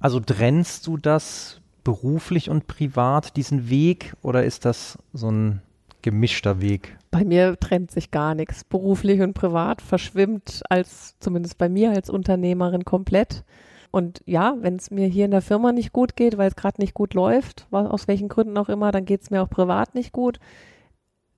also 0.00 0.18
trennst 0.18 0.84
du 0.88 0.96
das 0.96 1.60
beruflich 1.84 2.50
und 2.50 2.66
privat, 2.66 3.36
diesen 3.36 3.70
Weg, 3.70 4.14
oder 4.20 4.42
ist 4.42 4.64
das 4.64 4.98
so 5.12 5.30
ein 5.30 5.62
gemischter 6.02 6.60
Weg? 6.60 6.98
Bei 7.12 7.22
mir 7.22 7.56
trennt 7.60 7.92
sich 7.92 8.10
gar 8.10 8.34
nichts. 8.34 8.64
Beruflich 8.64 9.20
und 9.20 9.34
privat 9.34 9.80
verschwimmt 9.80 10.62
als, 10.68 11.14
zumindest 11.20 11.56
bei 11.56 11.68
mir 11.68 11.92
als 11.92 12.10
Unternehmerin 12.10 12.84
komplett. 12.84 13.44
Und 13.92 14.22
ja, 14.26 14.56
wenn 14.58 14.74
es 14.74 14.90
mir 14.90 15.06
hier 15.06 15.26
in 15.26 15.30
der 15.30 15.40
Firma 15.40 15.70
nicht 15.70 15.92
gut 15.92 16.16
geht, 16.16 16.36
weil 16.36 16.48
es 16.48 16.56
gerade 16.56 16.80
nicht 16.80 16.94
gut 16.94 17.14
läuft, 17.14 17.68
aus 17.70 18.08
welchen 18.08 18.28
Gründen 18.28 18.58
auch 18.58 18.68
immer, 18.68 18.90
dann 18.90 19.04
geht 19.04 19.22
es 19.22 19.30
mir 19.30 19.40
auch 19.40 19.50
privat 19.50 19.94
nicht 19.94 20.10
gut 20.10 20.40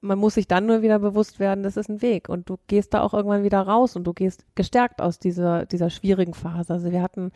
man 0.00 0.18
muss 0.18 0.34
sich 0.34 0.48
dann 0.48 0.66
nur 0.66 0.82
wieder 0.82 0.98
bewusst 0.98 1.38
werden, 1.40 1.62
das 1.62 1.76
ist 1.76 1.88
ein 1.88 2.02
Weg 2.02 2.28
und 2.28 2.48
du 2.48 2.58
gehst 2.66 2.94
da 2.94 3.02
auch 3.02 3.14
irgendwann 3.14 3.44
wieder 3.44 3.60
raus 3.60 3.96
und 3.96 4.04
du 4.04 4.12
gehst 4.12 4.44
gestärkt 4.54 5.02
aus 5.02 5.18
dieser, 5.18 5.66
dieser 5.66 5.90
schwierigen 5.90 6.34
Phase. 6.34 6.72
Also 6.72 6.90
wir 6.90 7.02
hatten 7.02 7.32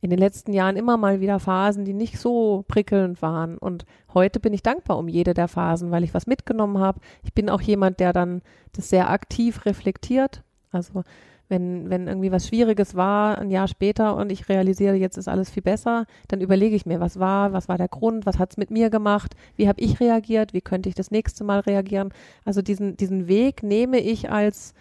in 0.00 0.10
den 0.10 0.18
letzten 0.18 0.52
Jahren 0.52 0.76
immer 0.76 0.96
mal 0.96 1.20
wieder 1.20 1.40
Phasen, 1.40 1.84
die 1.84 1.94
nicht 1.94 2.18
so 2.18 2.64
prickelnd 2.68 3.22
waren 3.22 3.58
und 3.58 3.84
heute 4.12 4.38
bin 4.38 4.52
ich 4.52 4.62
dankbar 4.62 4.98
um 4.98 5.08
jede 5.08 5.34
der 5.34 5.48
Phasen, 5.48 5.90
weil 5.90 6.04
ich 6.04 6.14
was 6.14 6.26
mitgenommen 6.26 6.78
habe. 6.78 7.00
Ich 7.22 7.32
bin 7.32 7.50
auch 7.50 7.60
jemand, 7.60 8.00
der 8.00 8.12
dann 8.12 8.42
das 8.72 8.90
sehr 8.90 9.10
aktiv 9.10 9.64
reflektiert. 9.64 10.42
Also 10.74 11.04
wenn, 11.48 11.90
wenn 11.90 12.08
irgendwie 12.08 12.32
was 12.32 12.48
Schwieriges 12.48 12.94
war, 12.94 13.38
ein 13.38 13.50
Jahr 13.50 13.68
später 13.68 14.16
und 14.16 14.32
ich 14.32 14.48
realisiere, 14.48 14.94
jetzt 14.94 15.18
ist 15.18 15.28
alles 15.28 15.50
viel 15.50 15.62
besser, 15.62 16.06
dann 16.28 16.40
überlege 16.40 16.74
ich 16.74 16.86
mir, 16.86 17.00
was 17.00 17.18
war, 17.18 17.52
was 17.52 17.68
war 17.68 17.78
der 17.78 17.88
Grund, 17.88 18.26
was 18.26 18.38
hat 18.38 18.52
es 18.52 18.56
mit 18.56 18.70
mir 18.70 18.90
gemacht, 18.90 19.34
wie 19.56 19.68
habe 19.68 19.80
ich 19.80 20.00
reagiert, 20.00 20.54
wie 20.54 20.62
könnte 20.62 20.88
ich 20.88 20.94
das 20.94 21.10
nächste 21.10 21.44
Mal 21.44 21.60
reagieren. 21.60 22.12
Also 22.44 22.62
diesen, 22.62 22.96
diesen 22.96 23.28
Weg 23.28 23.62
nehme 23.62 23.98
ich 23.98 24.30
als, 24.30 24.74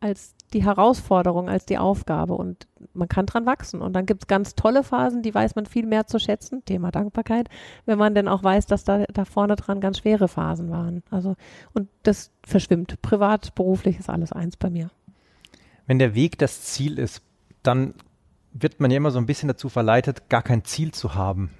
als 0.00 0.34
die 0.54 0.64
Herausforderung, 0.64 1.50
als 1.50 1.66
die 1.66 1.76
Aufgabe 1.76 2.34
und 2.34 2.66
man 2.94 3.08
kann 3.08 3.26
dran 3.26 3.44
wachsen. 3.44 3.82
Und 3.82 3.92
dann 3.92 4.06
gibt 4.06 4.22
es 4.22 4.26
ganz 4.26 4.54
tolle 4.54 4.84
Phasen, 4.84 5.20
die 5.20 5.34
weiß 5.34 5.54
man 5.54 5.66
viel 5.66 5.86
mehr 5.86 6.06
zu 6.06 6.18
schätzen, 6.18 6.64
Thema 6.64 6.90
Dankbarkeit, 6.92 7.48
wenn 7.84 7.98
man 7.98 8.14
denn 8.14 8.28
auch 8.28 8.42
weiß, 8.42 8.66
dass 8.66 8.84
da, 8.84 9.04
da 9.12 9.26
vorne 9.26 9.56
dran 9.56 9.80
ganz 9.80 9.98
schwere 9.98 10.28
Phasen 10.28 10.70
waren. 10.70 11.02
Also, 11.10 11.34
und 11.74 11.88
das 12.04 12.30
verschwimmt. 12.46 13.02
Privat, 13.02 13.54
beruflich 13.54 13.98
ist 13.98 14.08
alles 14.08 14.32
eins 14.32 14.56
bei 14.56 14.70
mir 14.70 14.90
wenn 15.86 15.98
der 15.98 16.14
Weg 16.14 16.38
das 16.38 16.62
Ziel 16.62 16.98
ist, 16.98 17.22
dann 17.62 17.94
wird 18.52 18.80
man 18.80 18.90
ja 18.90 18.96
immer 18.96 19.10
so 19.10 19.18
ein 19.18 19.26
bisschen 19.26 19.48
dazu 19.48 19.68
verleitet, 19.68 20.28
gar 20.28 20.42
kein 20.42 20.64
Ziel 20.64 20.92
zu 20.92 21.14
haben. 21.14 21.50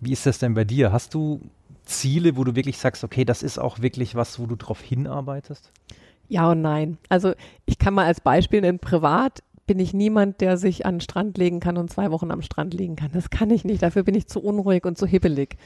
Wie 0.00 0.12
ist 0.12 0.26
das 0.26 0.38
denn 0.38 0.54
bei 0.54 0.64
dir? 0.64 0.92
Hast 0.92 1.14
du 1.14 1.40
Ziele, 1.84 2.36
wo 2.36 2.44
du 2.44 2.54
wirklich 2.54 2.78
sagst, 2.78 3.02
okay, 3.04 3.24
das 3.24 3.42
ist 3.42 3.58
auch 3.58 3.80
wirklich 3.80 4.14
was, 4.14 4.38
wo 4.38 4.46
du 4.46 4.56
drauf 4.56 4.80
hinarbeitest? 4.80 5.72
Ja 6.28 6.50
und 6.50 6.60
nein. 6.60 6.98
Also 7.08 7.32
ich 7.64 7.78
kann 7.78 7.94
mal 7.94 8.04
als 8.04 8.20
Beispiel 8.20 8.60
nennen, 8.60 8.78
privat 8.78 9.42
bin 9.66 9.78
ich 9.78 9.94
niemand, 9.94 10.40
der 10.40 10.56
sich 10.56 10.86
an 10.86 10.96
den 10.96 11.00
Strand 11.00 11.38
legen 11.38 11.60
kann 11.60 11.76
und 11.76 11.90
zwei 11.90 12.10
Wochen 12.10 12.30
am 12.30 12.42
Strand 12.42 12.74
liegen 12.74 12.96
kann. 12.96 13.10
Das 13.12 13.30
kann 13.30 13.50
ich 13.50 13.64
nicht. 13.64 13.82
Dafür 13.82 14.02
bin 14.02 14.14
ich 14.14 14.26
zu 14.26 14.40
unruhig 14.40 14.84
und 14.84 14.96
zu 14.98 15.06
hibbelig. 15.06 15.56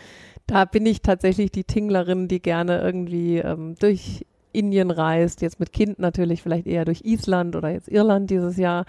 Da 0.47 0.65
bin 0.65 0.87
ich 0.87 1.03
tatsächlich 1.03 1.53
die 1.53 1.65
Tinglerin, 1.65 2.29
die 2.29 2.43
gerne 2.43 2.81
irgendwie 2.81 3.39
ähm, 3.39 3.77
durch 3.79 4.27
Indien 4.53 4.91
reist, 4.91 5.43
jetzt 5.43 5.61
mit 5.61 5.73
Kind 5.73 5.99
natürlich 5.99 6.43
vielleicht 6.43 6.67
eher 6.67 6.85
durch 6.85 7.03
Island 7.05 7.57
oder 7.57 7.71
jetzt 7.71 7.89
Irland 7.89 8.31
dieses 8.31 8.57
Jahr, 8.57 8.85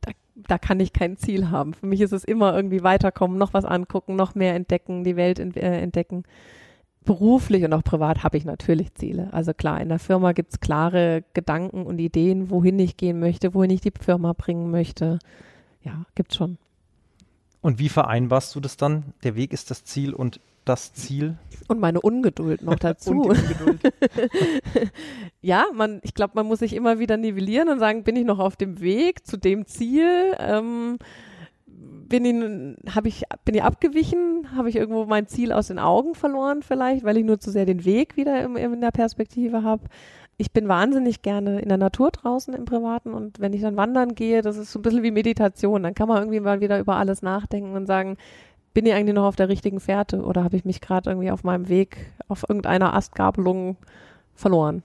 da, 0.00 0.12
da 0.34 0.58
kann 0.58 0.80
ich 0.80 0.92
kein 0.92 1.16
Ziel 1.16 1.50
haben. 1.50 1.74
Für 1.74 1.86
mich 1.86 2.00
ist 2.00 2.12
es 2.12 2.24
immer 2.24 2.54
irgendwie 2.54 2.82
weiterkommen, 2.82 3.38
noch 3.38 3.54
was 3.54 3.64
angucken, 3.64 4.16
noch 4.16 4.34
mehr 4.34 4.54
entdecken, 4.54 5.04
die 5.04 5.16
Welt 5.16 5.38
äh, 5.38 5.80
entdecken. 5.80 6.24
Beruflich 7.04 7.64
und 7.64 7.72
auch 7.74 7.84
privat 7.84 8.22
habe 8.22 8.38
ich 8.38 8.46
natürlich 8.46 8.94
Ziele. 8.94 9.28
Also 9.32 9.52
klar, 9.52 9.80
in 9.80 9.90
der 9.90 9.98
Firma 9.98 10.32
gibt 10.32 10.52
es 10.52 10.60
klare 10.60 11.22
Gedanken 11.34 11.84
und 11.84 11.98
Ideen, 11.98 12.50
wohin 12.50 12.78
ich 12.78 12.96
gehen 12.96 13.20
möchte, 13.20 13.52
wohin 13.52 13.70
ich 13.70 13.82
die 13.82 13.92
Firma 14.00 14.32
bringen 14.32 14.70
möchte. 14.70 15.18
Ja, 15.82 16.06
gibt's 16.14 16.36
schon. 16.36 16.56
Und 17.60 17.78
wie 17.78 17.88
vereinbarst 17.88 18.54
du 18.54 18.60
das 18.60 18.76
dann? 18.76 19.14
Der 19.22 19.36
Weg 19.36 19.52
ist 19.52 19.70
das 19.70 19.84
Ziel 19.84 20.14
und 20.14 20.40
das 20.64 20.92
Ziel. 20.92 21.36
Und 21.68 21.80
meine 21.80 22.00
Ungeduld 22.00 22.62
noch 22.62 22.74
dazu. 22.78 23.12
Ungeduld. 23.12 23.80
ja, 25.40 25.66
man, 25.74 26.00
ich 26.02 26.14
glaube, 26.14 26.32
man 26.34 26.46
muss 26.46 26.60
sich 26.60 26.74
immer 26.74 26.98
wieder 26.98 27.16
nivellieren 27.16 27.68
und 27.68 27.78
sagen, 27.78 28.04
bin 28.04 28.16
ich 28.16 28.24
noch 28.24 28.38
auf 28.38 28.56
dem 28.56 28.80
Weg 28.80 29.26
zu 29.26 29.36
dem 29.36 29.66
Ziel? 29.66 30.34
Ähm, 30.38 30.98
bin 31.66 32.24
ich, 32.24 32.94
hab 32.94 33.06
ich, 33.06 33.24
bin 33.44 33.54
ich 33.54 33.62
abgewichen? 33.62 34.48
Habe 34.54 34.68
ich 34.68 34.76
irgendwo 34.76 35.06
mein 35.06 35.26
Ziel 35.26 35.52
aus 35.52 35.68
den 35.68 35.78
Augen 35.78 36.14
verloren 36.14 36.62
vielleicht, 36.62 37.04
weil 37.04 37.16
ich 37.16 37.24
nur 37.24 37.40
zu 37.40 37.50
sehr 37.50 37.66
den 37.66 37.84
Weg 37.84 38.16
wieder 38.16 38.42
im, 38.42 38.56
in 38.56 38.80
der 38.80 38.90
Perspektive 38.90 39.62
habe? 39.62 39.84
Ich 40.36 40.52
bin 40.52 40.66
wahnsinnig 40.68 41.22
gerne 41.22 41.60
in 41.60 41.68
der 41.68 41.78
Natur 41.78 42.10
draußen 42.10 42.54
im 42.54 42.64
Privaten 42.64 43.14
und 43.14 43.38
wenn 43.40 43.52
ich 43.52 43.62
dann 43.62 43.76
wandern 43.76 44.16
gehe, 44.16 44.42
das 44.42 44.56
ist 44.56 44.72
so 44.72 44.80
ein 44.80 44.82
bisschen 44.82 45.04
wie 45.04 45.12
Meditation. 45.12 45.84
Dann 45.84 45.94
kann 45.94 46.08
man 46.08 46.18
irgendwie 46.18 46.40
mal 46.40 46.60
wieder 46.60 46.78
über 46.80 46.96
alles 46.96 47.22
nachdenken 47.22 47.74
und 47.74 47.86
sagen, 47.86 48.16
bin 48.74 48.86
ich 48.86 48.92
eigentlich 48.92 49.14
noch 49.14 49.24
auf 49.24 49.36
der 49.36 49.48
richtigen 49.48 49.80
Fährte 49.80 50.22
oder 50.22 50.44
habe 50.44 50.56
ich 50.56 50.64
mich 50.64 50.80
gerade 50.80 51.10
irgendwie 51.10 51.30
auf 51.30 51.44
meinem 51.44 51.68
Weg 51.68 52.12
auf 52.28 52.44
irgendeiner 52.48 52.94
Astgabelung 52.94 53.76
verloren? 54.34 54.82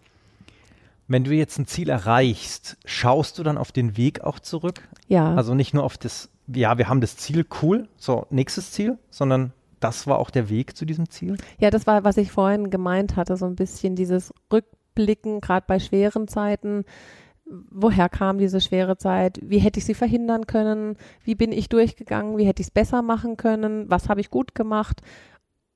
Wenn 1.07 1.23
du 1.23 1.31
jetzt 1.31 1.57
ein 1.57 1.65
Ziel 1.65 1.89
erreichst, 1.89 2.77
schaust 2.85 3.39
du 3.39 3.43
dann 3.43 3.57
auf 3.57 3.71
den 3.71 3.97
Weg 3.97 4.21
auch 4.21 4.39
zurück? 4.39 4.87
Ja. 5.07 5.33
Also 5.33 5.55
nicht 5.55 5.73
nur 5.73 5.83
auf 5.83 5.97
das, 5.97 6.29
ja, 6.47 6.77
wir 6.77 6.87
haben 6.87 7.01
das 7.01 7.17
Ziel, 7.17 7.45
cool, 7.63 7.87
so 7.97 8.27
nächstes 8.29 8.71
Ziel, 8.71 8.99
sondern 9.09 9.51
das 9.79 10.05
war 10.05 10.19
auch 10.19 10.29
der 10.29 10.49
Weg 10.49 10.77
zu 10.77 10.85
diesem 10.85 11.09
Ziel? 11.09 11.37
Ja, 11.57 11.71
das 11.71 11.87
war, 11.87 12.03
was 12.03 12.17
ich 12.17 12.31
vorhin 12.31 12.69
gemeint 12.69 13.15
hatte, 13.15 13.37
so 13.37 13.47
ein 13.47 13.55
bisschen 13.55 13.95
dieses 13.95 14.31
Rückblicken, 14.53 15.41
gerade 15.41 15.65
bei 15.67 15.79
schweren 15.79 16.27
Zeiten 16.27 16.85
woher 17.49 18.09
kam 18.09 18.37
diese 18.37 18.61
schwere 18.61 18.97
Zeit, 18.97 19.39
wie 19.43 19.59
hätte 19.59 19.79
ich 19.79 19.85
sie 19.85 19.93
verhindern 19.93 20.45
können, 20.47 20.97
wie 21.23 21.35
bin 21.35 21.51
ich 21.51 21.69
durchgegangen, 21.69 22.37
wie 22.37 22.45
hätte 22.45 22.61
ich 22.61 22.67
es 22.67 22.71
besser 22.71 23.01
machen 23.01 23.37
können, 23.37 23.89
was 23.89 24.09
habe 24.09 24.21
ich 24.21 24.29
gut 24.29 24.53
gemacht. 24.55 25.01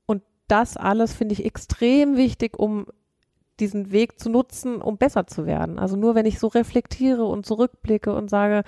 Und 0.06 0.22
das 0.48 0.78
alles 0.78 1.14
finde 1.14 1.34
ich 1.34 1.46
extrem 1.46 2.16
wichtig, 2.16 2.60
um 2.60 2.86
diesen 3.60 3.92
Weg 3.92 4.20
zu 4.20 4.30
nutzen, 4.30 4.82
um 4.82 4.98
besser 4.98 5.28
zu 5.28 5.46
werden. 5.46 5.80
Also 5.80 5.96
nur 5.96 6.16
wenn 6.16 6.26
ich 6.26 6.40
so 6.40 6.48
reflektiere 6.48 7.26
und 7.26 7.46
zurückblicke 7.46 8.14
und 8.14 8.30
sage, 8.30 8.64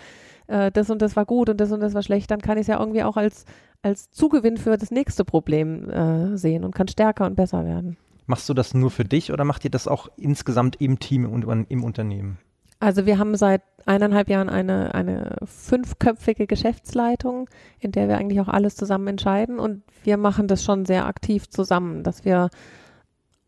äh, 0.48 0.72
das 0.72 0.90
und 0.90 1.02
das 1.02 1.16
war 1.16 1.26
gut 1.26 1.50
und 1.50 1.60
das 1.60 1.72
und 1.72 1.80
das 1.80 1.94
war 1.94 2.04
schlecht, 2.04 2.30
dann 2.32 2.42
kann 2.42 2.58
ich 2.58 2.62
es 2.62 2.68
ja 2.68 2.80
irgendwie 2.80 3.04
auch 3.04 3.18
als, 3.18 3.46
als 3.82 4.12
Zugewinn 4.12 4.58
für 4.58 4.78
das 4.78 4.92
nächste 4.92 5.26
Problem 5.26 5.90
äh, 5.90 6.38
sehen 6.38 6.64
und 6.64 6.76
kann 6.76 6.88
stärker 6.88 7.26
und 7.26 7.36
besser 7.36 7.66
werden. 7.66 7.98
Machst 8.28 8.50
du 8.50 8.54
das 8.54 8.74
nur 8.74 8.90
für 8.90 9.06
dich 9.06 9.32
oder 9.32 9.44
macht 9.44 9.64
ihr 9.66 9.72
das 9.72 9.88
auch 9.88 10.08
insgesamt 10.18 10.82
im 10.82 11.00
Team 11.00 11.26
und 11.26 11.44
im 11.70 11.84
Unternehmen? 11.84 12.40
Also 12.80 13.06
wir 13.06 13.18
haben 13.18 13.36
seit 13.36 13.62
eineinhalb 13.86 14.30
Jahren 14.30 14.50
eine, 14.50 14.94
eine 14.94 15.38
fünfköpfige 15.46 16.48
Geschäftsleitung, 16.48 17.50
in 17.80 17.92
der 17.92 18.08
wir 18.08 18.18
eigentlich 18.18 18.42
auch 18.42 18.48
alles 18.48 18.76
zusammen 18.76 19.08
entscheiden 19.08 19.60
und 19.60 19.84
wir 20.04 20.18
machen 20.18 20.48
das 20.48 20.64
schon 20.64 20.86
sehr 20.86 21.06
aktiv 21.06 21.50
zusammen, 21.50 22.04
dass 22.04 22.26
wir 22.26 22.50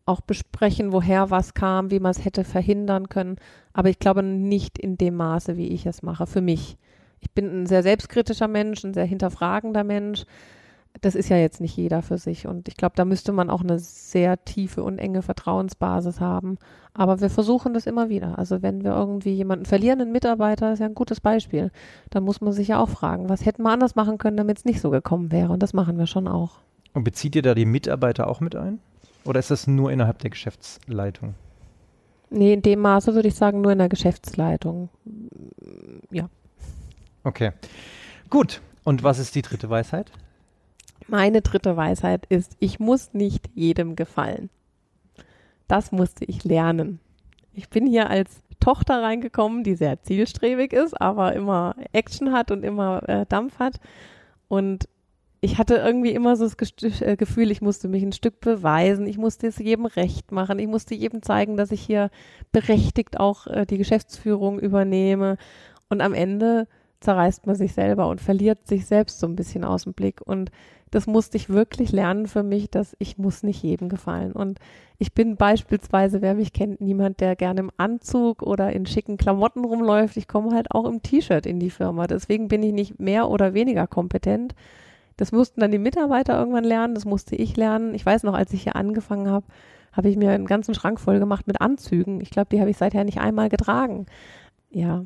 auch 0.06 0.20
besprechen, 0.22 0.92
woher 0.92 1.30
was 1.30 1.54
kam, 1.54 1.90
wie 1.90 2.00
man 2.00 2.12
es 2.12 2.24
hätte 2.24 2.42
verhindern 2.42 3.08
können. 3.10 3.36
Aber 3.74 3.90
ich 3.90 3.98
glaube 3.98 4.22
nicht 4.22 4.78
in 4.78 4.96
dem 4.96 5.16
Maße, 5.16 5.56
wie 5.56 5.68
ich 5.68 5.84
es 5.84 6.02
mache, 6.02 6.26
für 6.26 6.40
mich. 6.40 6.78
Ich 7.20 7.30
bin 7.32 7.62
ein 7.62 7.66
sehr 7.66 7.82
selbstkritischer 7.82 8.48
Mensch, 8.48 8.82
ein 8.84 8.94
sehr 8.94 9.04
hinterfragender 9.04 9.84
Mensch. 9.84 10.24
Das 11.00 11.14
ist 11.14 11.28
ja 11.28 11.36
jetzt 11.36 11.60
nicht 11.60 11.76
jeder 11.76 12.02
für 12.02 12.18
sich. 12.18 12.46
Und 12.46 12.68
ich 12.68 12.76
glaube, 12.76 12.94
da 12.96 13.04
müsste 13.04 13.32
man 13.32 13.50
auch 13.50 13.62
eine 13.62 13.78
sehr 13.78 14.44
tiefe 14.44 14.82
und 14.82 14.98
enge 14.98 15.22
Vertrauensbasis 15.22 16.20
haben. 16.20 16.58
Aber 16.92 17.20
wir 17.20 17.30
versuchen 17.30 17.74
das 17.74 17.86
immer 17.86 18.08
wieder. 18.08 18.38
Also 18.38 18.62
wenn 18.62 18.82
wir 18.82 18.92
irgendwie 18.92 19.32
jemanden 19.32 19.64
verlieren, 19.64 20.00
einen 20.00 20.12
Mitarbeiter, 20.12 20.72
ist 20.72 20.80
ja 20.80 20.86
ein 20.86 20.94
gutes 20.94 21.20
Beispiel, 21.20 21.70
dann 22.10 22.24
muss 22.24 22.40
man 22.40 22.52
sich 22.52 22.68
ja 22.68 22.80
auch 22.80 22.88
fragen, 22.88 23.28
was 23.28 23.46
hätten 23.46 23.62
wir 23.62 23.70
anders 23.70 23.94
machen 23.94 24.18
können, 24.18 24.36
damit 24.36 24.58
es 24.58 24.64
nicht 24.64 24.80
so 24.80 24.90
gekommen 24.90 25.30
wäre. 25.30 25.52
Und 25.52 25.62
das 25.62 25.72
machen 25.72 25.98
wir 25.98 26.06
schon 26.06 26.26
auch. 26.26 26.58
Und 26.94 27.04
bezieht 27.04 27.36
ihr 27.36 27.42
da 27.42 27.54
die 27.54 27.66
Mitarbeiter 27.66 28.28
auch 28.28 28.40
mit 28.40 28.56
ein? 28.56 28.80
Oder 29.24 29.38
ist 29.38 29.50
das 29.50 29.66
nur 29.66 29.92
innerhalb 29.92 30.18
der 30.18 30.30
Geschäftsleitung? 30.30 31.34
Nee, 32.30 32.54
in 32.54 32.62
dem 32.62 32.80
Maße 32.80 33.14
würde 33.14 33.28
ich 33.28 33.34
sagen, 33.34 33.60
nur 33.60 33.72
in 33.72 33.78
der 33.78 33.88
Geschäftsleitung. 33.88 34.88
Ja. 36.10 36.28
Okay. 37.24 37.52
Gut. 38.30 38.60
Und 38.84 39.02
was 39.02 39.18
ist 39.18 39.34
die 39.34 39.42
dritte 39.42 39.70
Weisheit? 39.70 40.10
Meine 41.08 41.40
dritte 41.40 41.76
Weisheit 41.76 42.26
ist, 42.28 42.56
ich 42.60 42.78
muss 42.78 43.14
nicht 43.14 43.48
jedem 43.54 43.96
gefallen. 43.96 44.50
Das 45.66 45.90
musste 45.90 46.26
ich 46.26 46.44
lernen. 46.44 47.00
Ich 47.52 47.70
bin 47.70 47.86
hier 47.86 48.10
als 48.10 48.42
Tochter 48.60 49.02
reingekommen, 49.02 49.64
die 49.64 49.74
sehr 49.74 50.02
zielstrebig 50.02 50.72
ist, 50.72 51.00
aber 51.00 51.32
immer 51.34 51.74
Action 51.92 52.32
hat 52.32 52.50
und 52.50 52.62
immer 52.62 53.08
äh, 53.08 53.26
Dampf 53.26 53.58
hat. 53.58 53.80
Und 54.48 54.86
ich 55.40 55.56
hatte 55.56 55.76
irgendwie 55.76 56.10
immer 56.10 56.36
so 56.36 56.46
das 56.46 57.00
äh, 57.00 57.16
Gefühl, 57.16 57.50
ich 57.50 57.62
musste 57.62 57.88
mich 57.88 58.02
ein 58.02 58.12
Stück 58.12 58.40
beweisen, 58.40 59.06
ich 59.06 59.16
musste 59.16 59.46
es 59.46 59.58
jedem 59.58 59.86
recht 59.86 60.32
machen, 60.32 60.58
ich 60.58 60.66
musste 60.66 60.94
jedem 60.94 61.22
zeigen, 61.22 61.56
dass 61.56 61.70
ich 61.70 61.80
hier 61.80 62.10
berechtigt 62.52 63.18
auch 63.18 63.46
äh, 63.46 63.64
die 63.64 63.78
Geschäftsführung 63.78 64.58
übernehme. 64.58 65.38
Und 65.88 66.02
am 66.02 66.12
Ende 66.12 66.66
zerreißt 67.00 67.46
man 67.46 67.56
sich 67.56 67.72
selber 67.72 68.08
und 68.08 68.20
verliert 68.20 68.66
sich 68.66 68.86
selbst 68.86 69.20
so 69.20 69.26
ein 69.26 69.36
bisschen 69.36 69.64
aus 69.64 69.84
dem 69.84 69.94
Blick. 69.94 70.20
Und 70.20 70.50
das 70.90 71.06
musste 71.06 71.36
ich 71.36 71.48
wirklich 71.48 71.92
lernen 71.92 72.26
für 72.26 72.42
mich, 72.42 72.70
dass 72.70 72.96
ich 72.98 73.18
muss 73.18 73.42
nicht 73.42 73.62
jedem 73.62 73.88
gefallen. 73.88 74.32
Und 74.32 74.58
ich 74.98 75.12
bin 75.12 75.36
beispielsweise, 75.36 76.22
wer 76.22 76.34
mich 76.34 76.52
kennt, 76.52 76.80
niemand, 76.80 77.20
der 77.20 77.36
gerne 77.36 77.60
im 77.60 77.70
Anzug 77.76 78.42
oder 78.42 78.72
in 78.72 78.86
schicken 78.86 79.16
Klamotten 79.16 79.64
rumläuft. 79.64 80.16
Ich 80.16 80.28
komme 80.28 80.54
halt 80.54 80.70
auch 80.72 80.86
im 80.86 81.02
T-Shirt 81.02 81.46
in 81.46 81.60
die 81.60 81.70
Firma. 81.70 82.06
Deswegen 82.06 82.48
bin 82.48 82.62
ich 82.62 82.72
nicht 82.72 82.98
mehr 82.98 83.28
oder 83.28 83.54
weniger 83.54 83.86
kompetent 83.86 84.54
das 85.18 85.32
mussten 85.32 85.60
dann 85.60 85.72
die 85.72 85.78
Mitarbeiter 85.78 86.38
irgendwann 86.38 86.64
lernen, 86.64 86.94
das 86.94 87.04
musste 87.04 87.34
ich 87.34 87.56
lernen. 87.56 87.92
Ich 87.92 88.06
weiß 88.06 88.22
noch, 88.22 88.34
als 88.34 88.52
ich 88.52 88.62
hier 88.62 88.76
angefangen 88.76 89.28
habe, 89.28 89.44
habe 89.92 90.08
ich 90.08 90.16
mir 90.16 90.30
einen 90.30 90.46
ganzen 90.46 90.74
Schrank 90.74 91.00
voll 91.00 91.18
gemacht 91.18 91.48
mit 91.48 91.60
Anzügen. 91.60 92.20
Ich 92.20 92.30
glaube, 92.30 92.48
die 92.52 92.60
habe 92.60 92.70
ich 92.70 92.76
seither 92.76 93.02
nicht 93.02 93.18
einmal 93.18 93.48
getragen. 93.48 94.06
Ja, 94.70 95.04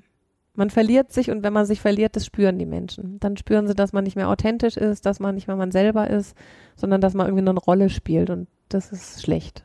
man 0.55 0.71
verliert 0.71 1.12
sich 1.12 1.31
und 1.31 1.43
wenn 1.43 1.53
man 1.53 1.67
sich 1.67 1.81
verliert, 1.81 2.17
das 2.17 2.27
spüren 2.27 2.59
die 2.59 2.67
Menschen. 2.67 3.19
Dann 3.21 3.37
spüren 3.37 3.67
sie, 3.67 3.75
dass 3.75 3.93
man 3.93 4.05
nicht 4.05 4.17
mehr 4.17 4.29
authentisch 4.29 4.77
ist, 4.77 5.07
dass 5.07 5.21
man 5.21 5.35
nicht 5.35 5.47
mehr 5.47 5.57
man 5.57 5.73
selber 5.73 6.09
ist, 6.11 6.37
sondern 6.77 7.01
dass 7.01 7.15
man 7.15 7.27
irgendwie 7.27 7.45
nur 7.45 7.53
eine 7.53 7.61
Rolle 7.61 7.91
spielt 7.91 8.31
und 8.31 8.49
das 8.69 8.93
ist 8.93 9.23
schlecht. 9.23 9.65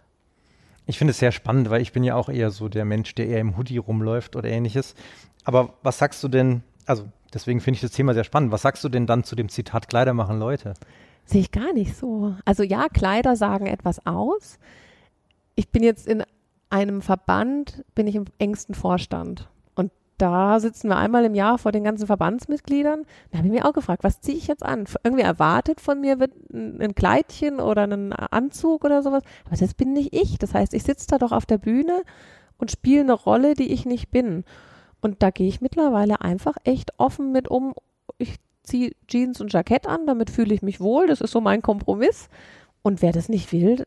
Ich 0.85 0.97
finde 0.97 1.11
es 1.11 1.19
sehr 1.19 1.33
spannend, 1.33 1.69
weil 1.69 1.81
ich 1.81 1.91
bin 1.91 2.03
ja 2.03 2.15
auch 2.15 2.29
eher 2.29 2.49
so 2.49 2.69
der 2.69 2.85
Mensch, 2.85 3.13
der 3.15 3.27
eher 3.27 3.39
im 3.39 3.57
Hoodie 3.57 3.77
rumläuft 3.77 4.35
oder 4.37 4.49
ähnliches. 4.49 4.95
Aber 5.43 5.73
was 5.83 5.97
sagst 5.97 6.23
du 6.23 6.29
denn, 6.29 6.63
also 6.85 7.05
Deswegen 7.33 7.59
finde 7.59 7.75
ich 7.75 7.81
das 7.81 7.91
Thema 7.91 8.13
sehr 8.13 8.23
spannend. 8.23 8.51
Was 8.51 8.61
sagst 8.61 8.83
du 8.83 8.89
denn 8.89 9.05
dann 9.05 9.23
zu 9.23 9.35
dem 9.35 9.49
Zitat 9.49 9.89
Kleider 9.89 10.13
machen 10.13 10.39
Leute? 10.39 10.73
Sehe 11.25 11.41
ich 11.41 11.51
gar 11.51 11.73
nicht 11.73 11.95
so. 11.95 12.35
Also 12.45 12.63
ja, 12.63 12.87
Kleider 12.87 13.35
sagen 13.35 13.67
etwas 13.67 14.05
aus. 14.05 14.59
Ich 15.55 15.69
bin 15.69 15.83
jetzt 15.83 16.07
in 16.07 16.23
einem 16.69 17.01
Verband, 17.01 17.83
bin 17.95 18.07
ich 18.07 18.15
im 18.15 18.25
engsten 18.37 18.75
Vorstand. 18.75 19.49
Da 20.17 20.59
sitzen 20.59 20.89
wir 20.89 20.97
einmal 20.97 21.25
im 21.25 21.35
Jahr 21.35 21.59
vor 21.59 21.71
den 21.71 21.83
ganzen 21.83 22.07
Verbandsmitgliedern. 22.07 23.05
Da 23.31 23.37
habe 23.37 23.47
ich 23.47 23.53
mir 23.53 23.65
auch 23.65 23.73
gefragt, 23.73 24.03
was 24.03 24.19
ziehe 24.21 24.37
ich 24.37 24.47
jetzt 24.47 24.63
an? 24.63 24.85
Irgendwie 25.03 25.23
erwartet 25.23 25.79
von 25.79 26.01
mir 26.01 26.19
wird 26.19 26.31
ein 26.51 26.95
Kleidchen 26.95 27.59
oder 27.59 27.83
ein 27.83 28.13
Anzug 28.13 28.83
oder 28.83 29.03
sowas. 29.03 29.23
Aber 29.45 29.55
das 29.55 29.75
bin 29.75 29.93
nicht 29.93 30.13
ich. 30.13 30.39
Das 30.39 30.55
heißt, 30.55 30.73
ich 30.73 30.83
sitze 30.83 31.07
da 31.07 31.17
doch 31.19 31.31
auf 31.31 31.45
der 31.45 31.59
Bühne 31.59 32.01
und 32.57 32.71
spiele 32.71 33.01
eine 33.01 33.13
Rolle, 33.13 33.53
die 33.53 33.71
ich 33.71 33.85
nicht 33.85 34.09
bin. 34.09 34.43
Und 35.01 35.21
da 35.21 35.29
gehe 35.29 35.47
ich 35.47 35.61
mittlerweile 35.61 36.21
einfach 36.21 36.57
echt 36.63 36.93
offen 36.97 37.31
mit 37.31 37.47
um. 37.47 37.75
Ich 38.17 38.37
ziehe 38.63 38.93
Jeans 39.07 39.39
und 39.39 39.53
Jackett 39.53 39.87
an, 39.87 40.07
damit 40.07 40.31
fühle 40.31 40.55
ich 40.55 40.63
mich 40.63 40.79
wohl. 40.79 41.05
Das 41.05 41.21
ist 41.21 41.31
so 41.31 41.41
mein 41.41 41.61
Kompromiss. 41.61 42.29
Und 42.81 43.03
wer 43.03 43.11
das 43.11 43.29
nicht 43.29 43.51
will, 43.51 43.85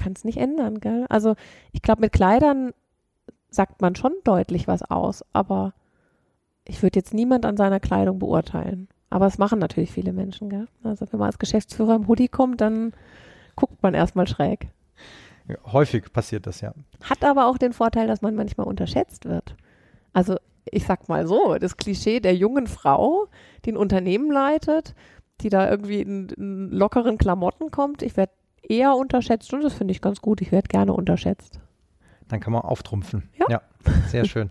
kann 0.00 0.12
es 0.14 0.24
nicht 0.24 0.38
ändern, 0.38 0.80
gell? 0.80 1.04
Also 1.08 1.34
ich 1.72 1.82
glaube, 1.82 2.00
mit 2.00 2.12
Kleidern 2.12 2.72
sagt 3.50 3.80
man 3.80 3.94
schon 3.94 4.12
deutlich 4.24 4.68
was 4.68 4.82
aus, 4.82 5.24
aber 5.32 5.74
ich 6.64 6.82
würde 6.82 6.98
jetzt 6.98 7.14
niemand 7.14 7.44
an 7.46 7.56
seiner 7.56 7.80
Kleidung 7.80 8.18
beurteilen. 8.18 8.88
Aber 9.10 9.26
es 9.26 9.38
machen 9.38 9.58
natürlich 9.58 9.90
viele 9.90 10.12
Menschen, 10.12 10.48
gell? 10.48 10.68
Also 10.84 11.06
wenn 11.10 11.18
man 11.18 11.26
als 11.26 11.38
Geschäftsführer 11.38 11.96
im 11.96 12.06
Hoodie 12.06 12.28
kommt, 12.28 12.60
dann 12.60 12.92
guckt 13.56 13.82
man 13.82 13.94
erstmal 13.94 14.28
schräg. 14.28 14.68
Ja, 15.48 15.56
häufig 15.72 16.12
passiert 16.12 16.46
das 16.46 16.60
ja. 16.60 16.72
Hat 17.02 17.24
aber 17.24 17.46
auch 17.46 17.58
den 17.58 17.72
Vorteil, 17.72 18.06
dass 18.06 18.22
man 18.22 18.36
manchmal 18.36 18.68
unterschätzt 18.68 19.24
wird. 19.24 19.56
Also 20.12 20.36
ich 20.64 20.86
sag 20.86 21.08
mal 21.08 21.26
so, 21.26 21.56
das 21.58 21.76
Klischee 21.76 22.20
der 22.20 22.36
jungen 22.36 22.68
Frau, 22.68 23.26
die 23.64 23.72
ein 23.72 23.76
Unternehmen 23.76 24.30
leitet, 24.30 24.94
die 25.40 25.48
da 25.48 25.68
irgendwie 25.68 26.00
in, 26.02 26.28
in 26.28 26.70
lockeren 26.70 27.18
Klamotten 27.18 27.70
kommt, 27.70 28.02
ich 28.02 28.16
werde 28.16 28.32
eher 28.62 28.94
unterschätzt 28.94 29.52
und 29.52 29.62
das 29.64 29.74
finde 29.74 29.92
ich 29.92 30.00
ganz 30.00 30.20
gut. 30.20 30.40
Ich 30.40 30.52
werde 30.52 30.68
gerne 30.68 30.92
unterschätzt. 30.92 31.60
Dann 32.30 32.40
kann 32.40 32.52
man 32.52 32.62
auftrumpfen. 32.62 33.28
Ja, 33.38 33.46
ja 33.48 33.62
sehr 34.08 34.24
schön. 34.24 34.50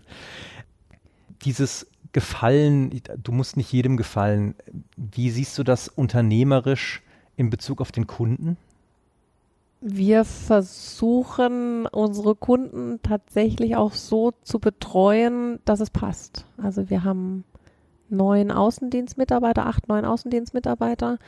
Dieses 1.42 1.86
Gefallen, 2.12 3.02
du 3.22 3.32
musst 3.32 3.56
nicht 3.56 3.72
jedem 3.72 3.96
gefallen. 3.96 4.54
Wie 4.96 5.30
siehst 5.30 5.58
du 5.58 5.64
das 5.64 5.88
unternehmerisch 5.88 7.02
in 7.36 7.50
Bezug 7.50 7.80
auf 7.80 7.92
den 7.92 8.06
Kunden? 8.06 8.56
wir 9.80 10.24
versuchen 10.24 11.86
unsere 11.86 12.34
Kunden 12.34 13.00
tatsächlich 13.02 13.76
auch 13.76 13.92
so 13.92 14.32
zu 14.42 14.58
betreuen, 14.58 15.58
dass 15.64 15.80
es 15.80 15.90
passt. 15.90 16.44
Also 16.62 16.90
wir 16.90 17.02
haben 17.02 17.44
neun 18.10 18.50
Außendienstmitarbeiter, 18.50 19.66
acht, 19.66 19.88
neun 19.88 20.04
Außendienstmitarbeiter. 20.04 21.18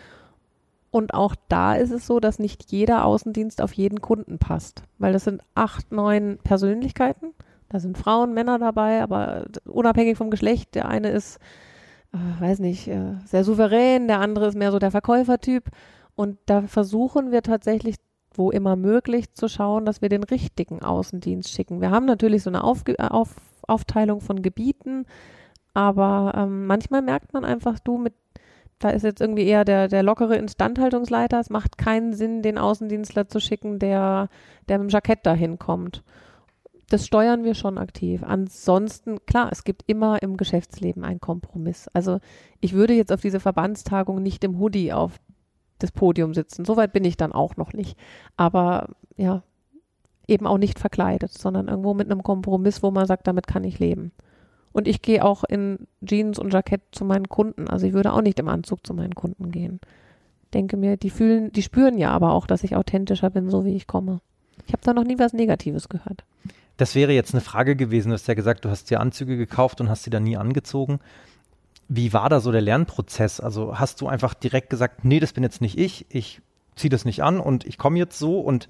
Und 0.93 1.15
auch 1.15 1.35
da 1.49 1.75
ist 1.75 1.91
es 1.91 2.07
so, 2.07 2.21
dass 2.21 2.39
nicht 2.39 2.71
jeder 2.71 3.05
Außendienst 3.07 3.63
auf 3.63 3.73
jeden 3.73 4.01
Kunden 4.03 4.39
passt, 4.39 4.85
weil 4.99 5.15
das 5.15 5.25
sind 5.25 5.43
acht, 5.55 5.91
neun 5.91 6.39
Persönlichkeiten. 6.45 7.33
Da 7.71 7.81
sind 7.81 7.97
Frauen, 7.97 8.35
Männer 8.35 8.59
dabei, 8.59 9.03
aber 9.03 9.47
unabhängig 9.65 10.19
vom 10.19 10.31
Geschlecht. 10.31 10.75
Der 10.75 10.87
eine 10.87 11.09
ist, 11.09 11.39
äh, 12.13 12.41
weiß 12.43 12.59
nicht, 12.59 12.89
äh, 12.89 13.15
sehr 13.25 13.43
souverän, 13.43 14.07
der 14.07 14.21
andere 14.21 14.47
ist 14.47 14.55
mehr 14.55 14.71
so 14.71 14.79
der 14.79 14.91
Verkäufertyp. 14.91 15.71
Und 16.15 16.39
da 16.45 16.63
versuchen 16.63 17.33
wir 17.33 17.43
tatsächlich 17.43 17.97
wo 18.35 18.51
immer 18.51 18.77
möglich 18.77 19.33
zu 19.35 19.49
schauen, 19.49 19.85
dass 19.85 20.03
wir 20.03 20.09
den 20.09 20.25
richtigen 20.25 20.83
Außendienst 20.83 21.51
schicken. 21.51 21.81
Wir 21.81 21.91
haben 21.91 22.07
natürlich 22.07 22.43
so 22.43 22.51
eine 22.51 22.65
Aufge 22.65 22.99
äh, 22.99 23.09
Auf 23.09 23.35
Aufteilung 23.69 24.21
von 24.21 24.43
Gebieten, 24.43 25.07
aber 25.73 26.33
ähm, 26.37 26.67
manchmal 26.67 27.01
merkt 27.01 27.33
man 27.33 27.45
einfach, 27.45 27.79
du 27.79 27.97
mit 27.97 28.13
da 28.83 28.91
ist 28.91 29.05
jetzt 29.05 29.21
irgendwie 29.21 29.47
eher 29.47 29.65
der, 29.65 29.87
der 29.87 30.03
lockere 30.03 30.37
Instandhaltungsleiter. 30.37 31.39
Es 31.39 31.51
macht 31.51 31.79
keinen 31.79 32.15
Sinn, 32.15 32.43
den 32.43 32.59
Außendienstler 32.59 33.29
zu 33.29 33.39
schicken, 33.41 33.79
der, 33.79 34.29
der 34.69 34.79
mit 34.79 34.91
dem 34.91 34.93
Jackett 34.93 35.25
dahin 35.25 35.59
kommt. 35.59 36.03
Das 36.89 37.07
steuern 37.07 37.45
wir 37.45 37.55
schon 37.55 37.79
aktiv. 37.79 38.23
Ansonsten, 38.25 39.25
klar, 39.25 39.51
es 39.53 39.63
gibt 39.63 39.85
immer 39.87 40.21
im 40.23 40.37
Geschäftsleben 40.37 41.05
einen 41.05 41.21
Kompromiss. 41.21 41.89
Also 41.93 42.19
ich 42.61 42.73
würde 42.73 42.95
jetzt 42.95 43.13
auf 43.13 43.21
diese 43.21 43.41
Verbandstagung 43.41 44.21
nicht 44.21 44.43
im 44.43 44.59
Hoodie 44.59 44.93
auf 44.93 45.21
das 45.79 45.93
Podium 45.93 46.35
sitzen. 46.35 46.65
Soweit 46.65 46.93
bin 46.93 47.05
ich 47.05 47.17
dann 47.17 47.33
auch 47.33 47.57
noch 47.57 47.73
nicht. 47.73 47.97
Aber 48.37 48.89
ja, 49.17 49.43
eben 50.27 50.47
auch 50.47 50.59
nicht 50.59 50.81
verkleidet, 50.81 51.33
sondern 51.33 51.69
irgendwo 51.69 51.95
mit 51.95 52.11
einem 52.11 52.25
Kompromiss, 52.25 52.83
wo 52.83 52.91
man 52.91 53.07
sagt, 53.07 53.29
damit 53.29 53.47
kann 53.47 53.63
ich 53.63 53.79
leben. 53.79 54.13
Und 54.73 54.89
ich 54.89 55.03
gehe 55.03 55.25
auch 55.25 55.45
in 55.45 55.87
Jeans 56.05 56.39
und 56.39 56.53
Jackett 56.53 56.81
zu 56.93 57.05
meinen 57.05 57.29
Kunden. 57.29 57.69
Also 57.69 57.87
ich 57.87 57.93
würde 57.93 58.13
auch 58.13 58.23
nicht 58.23 58.39
im 58.39 58.49
Anzug 58.49 58.87
zu 58.87 58.95
meinen 58.95 59.15
Kunden 59.15 59.51
gehen. 59.51 59.81
Denke 60.55 60.77
mir, 60.77 60.97
die 60.97 61.11
fühlen, 61.11 61.53
die 61.53 61.63
spüren 61.63 61.99
ja 61.99 62.11
aber 62.11 62.33
auch, 62.33 62.47
dass 62.47 62.65
ich 62.65 62.77
authentischer 62.77 63.31
bin, 63.31 63.51
so 63.51 63.65
wie 63.65 63.75
ich 63.75 63.87
komme. 63.87 64.21
Ich 64.67 64.73
habe 64.73 64.83
da 64.85 64.93
noch 64.93 65.05
nie 65.05 65.19
was 65.19 65.33
Negatives 65.33 65.89
gehört. 65.89 66.25
Das 66.77 66.95
wäre 66.95 67.13
jetzt 67.13 67.35
eine 67.35 67.41
Frage 67.41 67.77
gewesen. 67.77 68.09
Du 68.09 68.15
hast 68.15 68.29
ja 68.29 68.35
gesagt, 68.35 68.65
du 68.65 68.71
hast 68.71 68.91
dir 68.91 69.01
Anzüge 69.01 69.37
gekauft 69.37 69.81
und 69.81 69.89
hast 69.89 70.05
sie 70.05 70.11
dann 70.11 70.25
nie 70.25 70.37
angezogen. 70.37 71.01
Wie 71.89 72.13
war 72.13 72.29
da 72.29 72.41
so 72.41 72.53
der 72.53 72.61
Lernprozess? 72.61 73.41
Also 73.41 73.79
hast 73.79 74.01
du 74.01 74.09
einfach 74.09 74.35
direkt 74.35 74.71
gesagt, 74.71 75.05
nee, 75.05 75.21
das 75.21 75.33
bin 75.33 75.43
jetzt 75.43 75.61
nicht 75.61 75.79
ich, 75.79 76.07
ich 76.09 76.41
ziehe 76.77 76.91
das 76.91 77.05
nicht 77.05 77.23
an 77.23 77.41
und 77.41 77.67
ich 77.67 77.77
komme 77.77 77.99
jetzt 77.99 78.19
so 78.19 78.41
und 78.41 78.69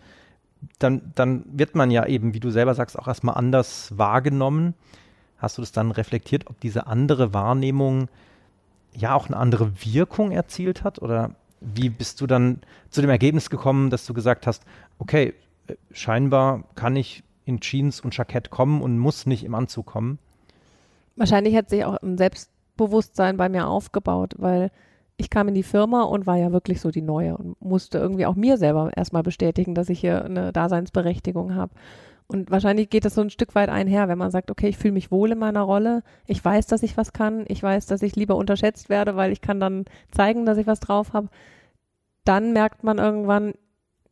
dann, 0.79 1.13
dann 1.15 1.45
wird 1.47 1.75
man 1.75 1.91
ja 1.91 2.07
eben, 2.07 2.35
wie 2.35 2.41
du 2.41 2.51
selber 2.51 2.75
sagst, 2.75 2.99
auch 2.99 3.09
erstmal 3.09 3.37
anders 3.37 3.97
wahrgenommen. 3.97 4.75
Hast 5.43 5.59
du 5.59 5.63
das 5.63 5.73
dann 5.73 5.91
reflektiert, 5.91 6.47
ob 6.47 6.61
diese 6.61 6.87
andere 6.87 7.35
Wahrnehmung 7.35 8.07
ja 8.95 9.17
auch 9.17 9.27
eine 9.27 9.37
andere 9.37 9.73
Wirkung 9.85 10.31
erzielt 10.31 10.85
hat? 10.85 11.03
Oder 11.03 11.33
wie 11.61 11.89
bist 11.91 12.21
du 12.21 12.29
dann 12.29 12.61
zu 12.91 13.01
dem 13.01 13.11
Ergebnis 13.11 13.51
gekommen, 13.51 13.91
dass 13.91 14.07
du 14.07 14.15
gesagt 14.15 14.47
hast, 14.47 14.63
okay, 15.01 15.35
äh, 15.67 15.75
scheinbar 15.91 16.63
kann 16.77 16.95
ich 16.95 17.25
in 17.45 17.59
Jeans 17.59 18.01
und 18.01 18.17
Jackett 18.17 18.51
kommen 18.51 18.81
und 18.83 19.01
muss 19.01 19.27
nicht 19.27 19.43
im 19.43 19.57
Anzug 19.57 19.87
kommen? 19.87 20.21
Wahrscheinlich 21.17 21.57
hat 21.57 21.71
sich 21.71 21.85
auch 21.85 21.97
ein 22.01 22.19
Selbstbewusstsein 22.19 23.37
bei 23.37 23.49
mir 23.49 23.67
aufgebaut, 23.67 24.35
weil 24.39 24.71
ich 25.17 25.29
kam 25.29 25.49
in 25.49 25.55
die 25.55 25.65
Firma 25.65 26.03
und 26.03 26.25
war 26.25 26.37
ja 26.37 26.53
wirklich 26.53 26.81
so 26.81 26.93
die 26.93 27.03
Neue 27.03 27.37
und 27.37 27.61
musste 27.61 27.99
irgendwie 27.99 28.27
auch 28.27 28.37
mir 28.37 28.59
selber 28.59 28.93
erstmal 28.97 29.25
bestätigen, 29.25 29.75
dass 29.75 29.89
ich 29.89 29.99
hier 29.99 30.25
eine 30.25 30.53
Daseinsberechtigung 30.53 31.57
habe. 31.57 31.73
Und 32.33 32.51
wahrscheinlich 32.51 32.91
geht 32.91 33.05
das 33.05 33.15
so 33.15 33.21
ein 33.21 33.31
Stück 33.31 33.55
weit 33.55 33.69
einher, 33.69 34.09
wenn 34.09 34.19
man 34.19 34.31
sagt, 34.31 34.51
okay, 34.51 34.69
ich 34.69 34.79
fühle 34.79 34.95
mich 34.95 35.11
wohl 35.11 35.33
in 35.33 35.39
meiner 35.39 35.63
Rolle, 35.63 36.03
ich 36.27 36.45
weiß, 36.45 36.67
dass 36.67 36.83
ich 36.83 36.97
was 36.97 37.13
kann, 37.13 37.45
ich 37.49 37.63
weiß, 37.63 37.87
dass 37.87 38.03
ich 38.03 38.17
lieber 38.17 38.37
unterschätzt 38.37 38.89
werde, 38.89 39.17
weil 39.17 39.33
ich 39.33 39.41
kann 39.41 39.61
dann 39.61 39.85
zeigen, 40.11 40.47
dass 40.47 40.59
ich 40.59 40.67
was 40.67 40.81
drauf 40.81 41.13
habe. 41.13 41.29
Dann 42.25 42.53
merkt 42.53 42.85
man 42.85 42.99
irgendwann, 42.99 43.55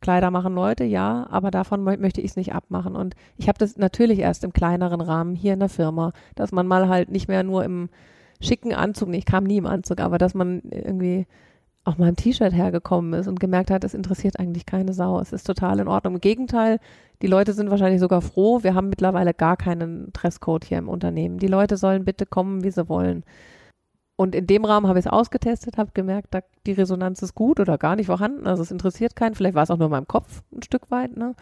Kleider 0.01 0.31
machen 0.31 0.55
Leute, 0.55 0.83
ja, 0.83 1.27
aber 1.29 1.51
davon 1.51 1.83
möchte 1.83 2.21
ich 2.21 2.31
es 2.31 2.35
nicht 2.35 2.53
abmachen. 2.53 2.95
Und 2.95 3.15
ich 3.37 3.47
habe 3.47 3.59
das 3.59 3.77
natürlich 3.77 4.19
erst 4.19 4.43
im 4.43 4.51
kleineren 4.51 4.99
Rahmen 4.99 5.35
hier 5.35 5.53
in 5.53 5.59
der 5.59 5.69
Firma, 5.69 6.11
dass 6.35 6.51
man 6.51 6.65
mal 6.65 6.89
halt 6.89 7.11
nicht 7.11 7.27
mehr 7.27 7.43
nur 7.43 7.63
im 7.63 7.89
schicken 8.41 8.73
Anzug, 8.73 9.09
nee, 9.09 9.19
ich 9.19 9.25
kam 9.25 9.43
nie 9.43 9.57
im 9.57 9.67
Anzug, 9.67 9.99
aber 9.99 10.17
dass 10.17 10.33
man 10.33 10.63
irgendwie 10.71 11.27
auch 11.83 11.97
mal 11.97 12.13
T-Shirt 12.13 12.53
hergekommen 12.53 13.13
ist 13.13 13.27
und 13.27 13.39
gemerkt 13.39 13.71
hat, 13.71 13.83
es 13.83 13.93
interessiert 13.93 14.39
eigentlich 14.39 14.65
keine 14.65 14.93
Sau. 14.93 15.19
Es 15.19 15.33
ist 15.33 15.45
total 15.45 15.79
in 15.79 15.87
Ordnung. 15.87 16.15
Im 16.15 16.21
Gegenteil, 16.21 16.79
die 17.21 17.27
Leute 17.27 17.53
sind 17.53 17.71
wahrscheinlich 17.71 17.99
sogar 17.99 18.21
froh. 18.21 18.63
Wir 18.63 18.75
haben 18.75 18.89
mittlerweile 18.89 19.33
gar 19.33 19.57
keinen 19.57 20.13
Dresscode 20.13 20.65
hier 20.65 20.77
im 20.77 20.89
Unternehmen. 20.89 21.39
Die 21.39 21.47
Leute 21.47 21.77
sollen 21.77 22.05
bitte 22.05 22.25
kommen, 22.25 22.63
wie 22.63 22.71
sie 22.71 22.87
wollen. 22.87 23.23
Und 24.15 24.35
in 24.35 24.45
dem 24.45 24.65
Rahmen 24.65 24.87
habe 24.87 24.99
ich 24.99 25.05
es 25.07 25.11
ausgetestet, 25.11 25.79
habe 25.79 25.91
gemerkt, 25.95 26.27
da, 26.31 26.41
die 26.67 26.73
Resonanz 26.73 27.23
ist 27.23 27.33
gut 27.33 27.59
oder 27.59 27.79
gar 27.79 27.95
nicht 27.95 28.05
vorhanden. 28.05 28.45
Also 28.45 28.61
es 28.61 28.69
interessiert 28.69 29.15
keinen. 29.15 29.33
Vielleicht 29.33 29.55
war 29.55 29.63
es 29.63 29.71
auch 29.71 29.77
nur 29.77 29.87
in 29.87 29.91
meinem 29.91 30.07
Kopf 30.07 30.43
ein 30.55 30.61
Stück 30.61 30.91
weit. 30.91 31.17
Ne? 31.17 31.33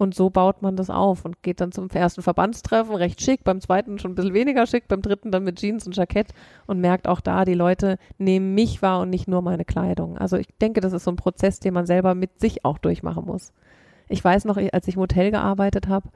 Und 0.00 0.14
so 0.14 0.30
baut 0.30 0.62
man 0.62 0.76
das 0.76 0.88
auf 0.88 1.26
und 1.26 1.42
geht 1.42 1.60
dann 1.60 1.72
zum 1.72 1.90
ersten 1.90 2.22
Verbandstreffen 2.22 2.94
recht 2.94 3.20
schick, 3.20 3.44
beim 3.44 3.60
zweiten 3.60 3.98
schon 3.98 4.12
ein 4.12 4.14
bisschen 4.14 4.32
weniger 4.32 4.66
schick, 4.66 4.88
beim 4.88 5.02
dritten 5.02 5.30
dann 5.30 5.44
mit 5.44 5.58
Jeans 5.58 5.84
und 5.84 5.94
Jackett 5.94 6.28
und 6.66 6.80
merkt 6.80 7.06
auch 7.06 7.20
da, 7.20 7.44
die 7.44 7.52
Leute 7.52 7.98
nehmen 8.16 8.54
mich 8.54 8.80
wahr 8.80 9.00
und 9.00 9.10
nicht 9.10 9.28
nur 9.28 9.42
meine 9.42 9.66
Kleidung. 9.66 10.16
Also 10.16 10.38
ich 10.38 10.48
denke, 10.58 10.80
das 10.80 10.94
ist 10.94 11.04
so 11.04 11.10
ein 11.10 11.16
Prozess, 11.16 11.60
den 11.60 11.74
man 11.74 11.84
selber 11.84 12.14
mit 12.14 12.40
sich 12.40 12.64
auch 12.64 12.78
durchmachen 12.78 13.26
muss. 13.26 13.52
Ich 14.08 14.24
weiß 14.24 14.46
noch, 14.46 14.56
als 14.56 14.88
ich 14.88 14.94
im 14.94 15.02
Hotel 15.02 15.32
gearbeitet 15.32 15.86
habe, 15.86 16.08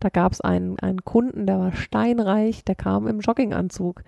da 0.00 0.08
gab 0.08 0.32
es 0.32 0.40
einen, 0.40 0.76
einen 0.80 1.04
Kunden, 1.04 1.46
der 1.46 1.60
war 1.60 1.72
steinreich, 1.76 2.64
der 2.64 2.74
kam 2.74 3.06
im 3.06 3.20
Jogginganzug 3.20 4.02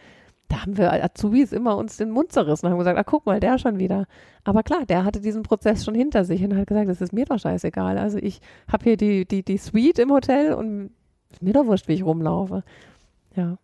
da 0.51 0.63
haben 0.63 0.77
wir 0.77 0.93
Azubis 0.93 1.53
immer 1.53 1.77
uns 1.77 1.97
den 1.97 2.11
Mund 2.11 2.33
zerrissen 2.33 2.67
und 2.67 2.73
haben 2.73 2.79
gesagt, 2.81 2.99
ah, 2.99 3.05
guck 3.05 3.25
mal, 3.25 3.39
der 3.39 3.59
schon 3.59 3.79
wieder. 3.79 4.07
Aber 4.43 4.65
klar, 4.65 4.85
der 4.85 5.05
hatte 5.05 5.21
diesen 5.21 5.45
Prozess 5.45 5.85
schon 5.85 5.95
hinter 5.95 6.25
sich 6.25 6.43
und 6.43 6.57
hat 6.57 6.67
gesagt, 6.67 6.89
das 6.89 7.01
ist 7.01 7.13
mir 7.13 7.25
doch 7.25 7.39
scheißegal. 7.39 7.99
Also 7.99 8.19
ich 8.19 8.41
habe 8.71 8.83
hier 8.83 8.97
die, 8.97 9.27
die, 9.27 9.45
die 9.45 9.59
Suite 9.59 10.01
im 10.01 10.11
Hotel 10.11 10.55
und 10.55 10.91
ist 11.31 11.41
mir 11.41 11.53
doch 11.53 11.67
wurscht, 11.67 11.87
wie 11.87 11.93
ich 11.93 12.05
rumlaufe. 12.05 12.65
Ja. 13.37 13.59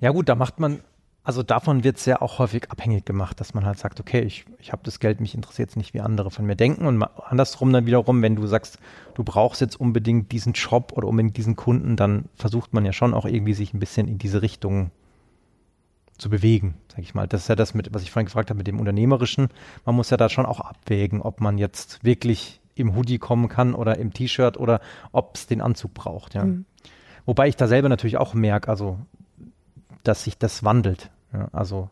Ja 0.00 0.10
gut, 0.10 0.30
da 0.30 0.34
macht 0.34 0.58
man, 0.58 0.80
also 1.22 1.42
davon 1.42 1.84
wird 1.84 1.98
es 1.98 2.06
ja 2.06 2.22
auch 2.22 2.38
häufig 2.38 2.70
abhängig 2.70 3.04
gemacht, 3.04 3.38
dass 3.38 3.52
man 3.52 3.66
halt 3.66 3.78
sagt, 3.78 4.00
okay, 4.00 4.22
ich, 4.22 4.46
ich 4.58 4.72
habe 4.72 4.82
das 4.84 5.00
Geld, 5.00 5.20
mich 5.20 5.34
interessiert 5.34 5.68
es 5.68 5.76
nicht, 5.76 5.92
wie 5.92 6.00
andere 6.00 6.30
von 6.30 6.46
mir 6.46 6.56
denken. 6.56 6.86
Und 6.86 7.02
andersrum 7.02 7.74
dann 7.74 7.84
wiederum, 7.84 8.22
wenn 8.22 8.36
du 8.36 8.46
sagst, 8.46 8.78
du 9.14 9.22
brauchst 9.22 9.60
jetzt 9.60 9.78
unbedingt 9.78 10.32
diesen 10.32 10.54
Job 10.54 10.94
oder 10.96 11.08
unbedingt 11.08 11.36
diesen 11.36 11.56
Kunden, 11.56 11.96
dann 11.96 12.24
versucht 12.36 12.72
man 12.72 12.86
ja 12.86 12.94
schon 12.94 13.12
auch 13.12 13.26
irgendwie 13.26 13.52
sich 13.52 13.74
ein 13.74 13.80
bisschen 13.80 14.08
in 14.08 14.16
diese 14.16 14.40
Richtung 14.40 14.92
zu 16.22 16.30
bewegen, 16.30 16.76
sage 16.88 17.02
ich 17.02 17.14
mal. 17.14 17.26
Das 17.26 17.42
ist 17.42 17.48
ja 17.48 17.56
das, 17.56 17.74
mit, 17.74 17.92
was 17.92 18.02
ich 18.02 18.10
vorhin 18.10 18.26
gefragt 18.26 18.48
habe 18.48 18.58
mit 18.58 18.66
dem 18.66 18.78
Unternehmerischen. 18.78 19.48
Man 19.84 19.96
muss 19.96 20.10
ja 20.10 20.16
da 20.16 20.28
schon 20.28 20.46
auch 20.46 20.60
abwägen, 20.60 21.20
ob 21.20 21.40
man 21.40 21.58
jetzt 21.58 22.04
wirklich 22.04 22.60
im 22.74 22.94
Hoodie 22.96 23.18
kommen 23.18 23.48
kann 23.48 23.74
oder 23.74 23.98
im 23.98 24.12
T-Shirt 24.12 24.56
oder 24.56 24.80
ob 25.10 25.34
es 25.34 25.46
den 25.46 25.60
Anzug 25.60 25.92
braucht. 25.92 26.34
Ja. 26.34 26.44
Mhm. 26.44 26.64
Wobei 27.26 27.48
ich 27.48 27.56
da 27.56 27.66
selber 27.66 27.88
natürlich 27.88 28.16
auch 28.16 28.34
merke, 28.34 28.70
also 28.70 28.98
dass 30.04 30.24
sich 30.24 30.38
das 30.38 30.64
wandelt. 30.64 31.10
Ja. 31.32 31.48
Also 31.52 31.90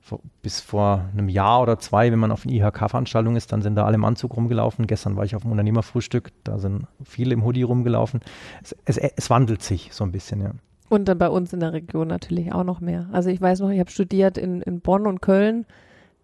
vor, 0.00 0.20
bis 0.42 0.60
vor 0.60 1.04
einem 1.12 1.28
Jahr 1.28 1.60
oder 1.60 1.78
zwei, 1.78 2.10
wenn 2.10 2.18
man 2.18 2.32
auf 2.32 2.46
einer 2.46 2.54
IHK-Veranstaltung 2.54 3.36
ist, 3.36 3.52
dann 3.52 3.60
sind 3.60 3.74
da 3.76 3.84
alle 3.84 3.96
im 3.96 4.04
Anzug 4.04 4.36
rumgelaufen. 4.36 4.86
Gestern 4.86 5.16
war 5.16 5.24
ich 5.24 5.36
auf 5.36 5.42
dem 5.42 5.50
Unternehmerfrühstück, 5.50 6.32
da 6.44 6.58
sind 6.58 6.86
viele 7.04 7.34
im 7.34 7.44
Hoodie 7.44 7.62
rumgelaufen. 7.62 8.20
Es, 8.62 8.74
es, 8.86 8.96
es 8.96 9.28
wandelt 9.28 9.62
sich 9.62 9.90
so 9.92 10.02
ein 10.04 10.12
bisschen, 10.12 10.40
ja. 10.40 10.52
Und 10.90 11.06
dann 11.06 11.18
bei 11.18 11.30
uns 11.30 11.52
in 11.52 11.60
der 11.60 11.72
Region 11.72 12.08
natürlich 12.08 12.52
auch 12.52 12.64
noch 12.64 12.80
mehr. 12.80 13.08
Also 13.12 13.30
ich 13.30 13.40
weiß 13.40 13.60
noch, 13.60 13.70
ich 13.70 13.78
habe 13.78 13.92
studiert 13.92 14.36
in, 14.36 14.60
in 14.60 14.80
Bonn 14.80 15.06
und 15.06 15.22
Köln. 15.22 15.64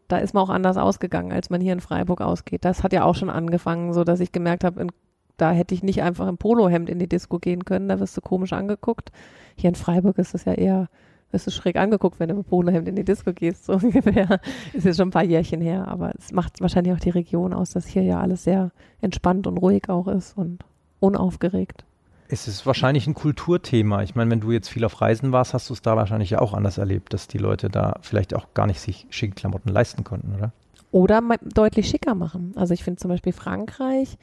Da 0.09 0.18
ist 0.18 0.35
man 0.35 0.42
auch 0.42 0.50
anders 0.50 0.76
ausgegangen, 0.76 1.31
als 1.31 1.50
man 1.50 1.61
hier 1.61 1.72
in 1.72 1.79
Freiburg 1.79 2.20
ausgeht. 2.20 2.64
Das 2.64 2.83
hat 2.83 2.92
ja 2.92 3.05
auch 3.05 3.14
schon 3.14 3.31
angefangen, 3.31 3.92
so 3.92 4.02
dass 4.02 4.18
ich 4.18 4.33
gemerkt 4.33 4.64
habe, 4.64 4.88
da 5.37 5.52
hätte 5.52 5.72
ich 5.72 5.85
nicht 5.85 6.02
einfach 6.02 6.26
im 6.26 6.37
Polohemd 6.37 6.90
in 6.90 6.98
die 6.98 7.09
Disco 7.09 7.38
gehen 7.38 7.64
können. 7.64 7.88
Da 7.88 8.00
wirst 8.00 8.16
du 8.16 8.20
komisch 8.20 8.52
angeguckt. 8.52 9.12
Hier 9.55 9.68
in 9.68 9.76
Freiburg 9.76 10.18
ist 10.18 10.35
es 10.35 10.46
ja 10.46 10.55
eher, 10.55 10.88
wirst 11.31 11.46
du 11.46 11.52
schräg 11.52 11.76
angeguckt, 11.76 12.18
wenn 12.18 12.29
du 12.29 12.35
mit 12.35 12.48
Polohemd 12.48 12.88
in 12.88 12.96
die 12.96 13.05
Disco 13.05 13.33
gehst, 13.33 13.66
so 13.66 13.74
ungefähr. 13.81 14.40
Ist 14.72 14.85
jetzt 14.85 14.96
schon 14.96 15.09
ein 15.09 15.12
paar 15.12 15.22
Jährchen 15.22 15.61
her, 15.61 15.87
aber 15.87 16.11
es 16.18 16.33
macht 16.33 16.61
wahrscheinlich 16.61 16.92
auch 16.92 17.00
die 17.00 17.11
Region 17.11 17.52
aus, 17.52 17.70
dass 17.70 17.87
hier 17.87 18.02
ja 18.02 18.18
alles 18.20 18.42
sehr 18.42 18.72
entspannt 19.00 19.46
und 19.46 19.59
ruhig 19.59 19.88
auch 19.90 20.09
ist 20.09 20.37
und 20.37 20.64
unaufgeregt. 20.98 21.85
Es 22.28 22.48
ist 22.48 22.66
wahrscheinlich 22.66 23.06
ein 23.06 23.14
Kulturthema. 23.14 24.02
Ich 24.02 24.14
meine, 24.14 24.30
wenn 24.30 24.40
du 24.40 24.50
jetzt 24.50 24.68
viel 24.68 24.84
auf 24.84 25.00
Reisen 25.00 25.32
warst, 25.32 25.54
hast 25.54 25.70
du 25.70 25.74
es 25.74 25.82
da 25.82 25.96
wahrscheinlich 25.96 26.30
ja 26.30 26.40
auch 26.40 26.54
anders 26.54 26.78
erlebt, 26.78 27.12
dass 27.12 27.28
die 27.28 27.38
Leute 27.38 27.68
da 27.68 27.98
vielleicht 28.02 28.34
auch 28.34 28.52
gar 28.54 28.66
nicht 28.66 28.80
sich 28.80 29.06
schicke 29.10 29.34
Klamotten 29.34 29.68
leisten 29.68 30.04
konnten, 30.04 30.34
oder? 30.34 30.52
Oder 30.90 31.20
deutlich 31.42 31.88
schicker 31.88 32.14
machen. 32.14 32.52
Also 32.56 32.74
ich 32.74 32.82
finde 32.82 33.00
zum 33.00 33.10
Beispiel 33.10 33.32
Frankreich, 33.32 34.16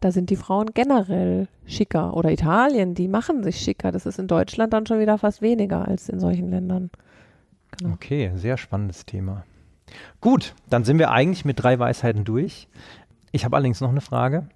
da 0.00 0.12
sind 0.12 0.30
die 0.30 0.36
Frauen 0.36 0.70
generell 0.74 1.48
schicker. 1.66 2.14
Oder 2.14 2.30
Italien, 2.30 2.94
die 2.94 3.08
machen 3.08 3.42
sich 3.42 3.60
schicker. 3.60 3.92
Das 3.92 4.06
ist 4.06 4.18
in 4.18 4.28
Deutschland 4.28 4.72
dann 4.72 4.86
schon 4.86 5.00
wieder 5.00 5.18
fast 5.18 5.42
weniger 5.42 5.86
als 5.86 6.08
in 6.08 6.20
solchen 6.20 6.50
Ländern. 6.50 6.90
Genau. 7.76 7.94
Okay, 7.94 8.32
sehr 8.34 8.56
spannendes 8.56 9.06
Thema. 9.06 9.44
Gut, 10.20 10.54
dann 10.68 10.84
sind 10.84 10.98
wir 10.98 11.10
eigentlich 11.10 11.44
mit 11.44 11.62
drei 11.62 11.78
Weisheiten 11.78 12.24
durch. 12.24 12.68
Ich 13.32 13.44
habe 13.44 13.56
allerdings 13.56 13.80
noch 13.80 13.90
eine 13.90 14.00
Frage. 14.00 14.48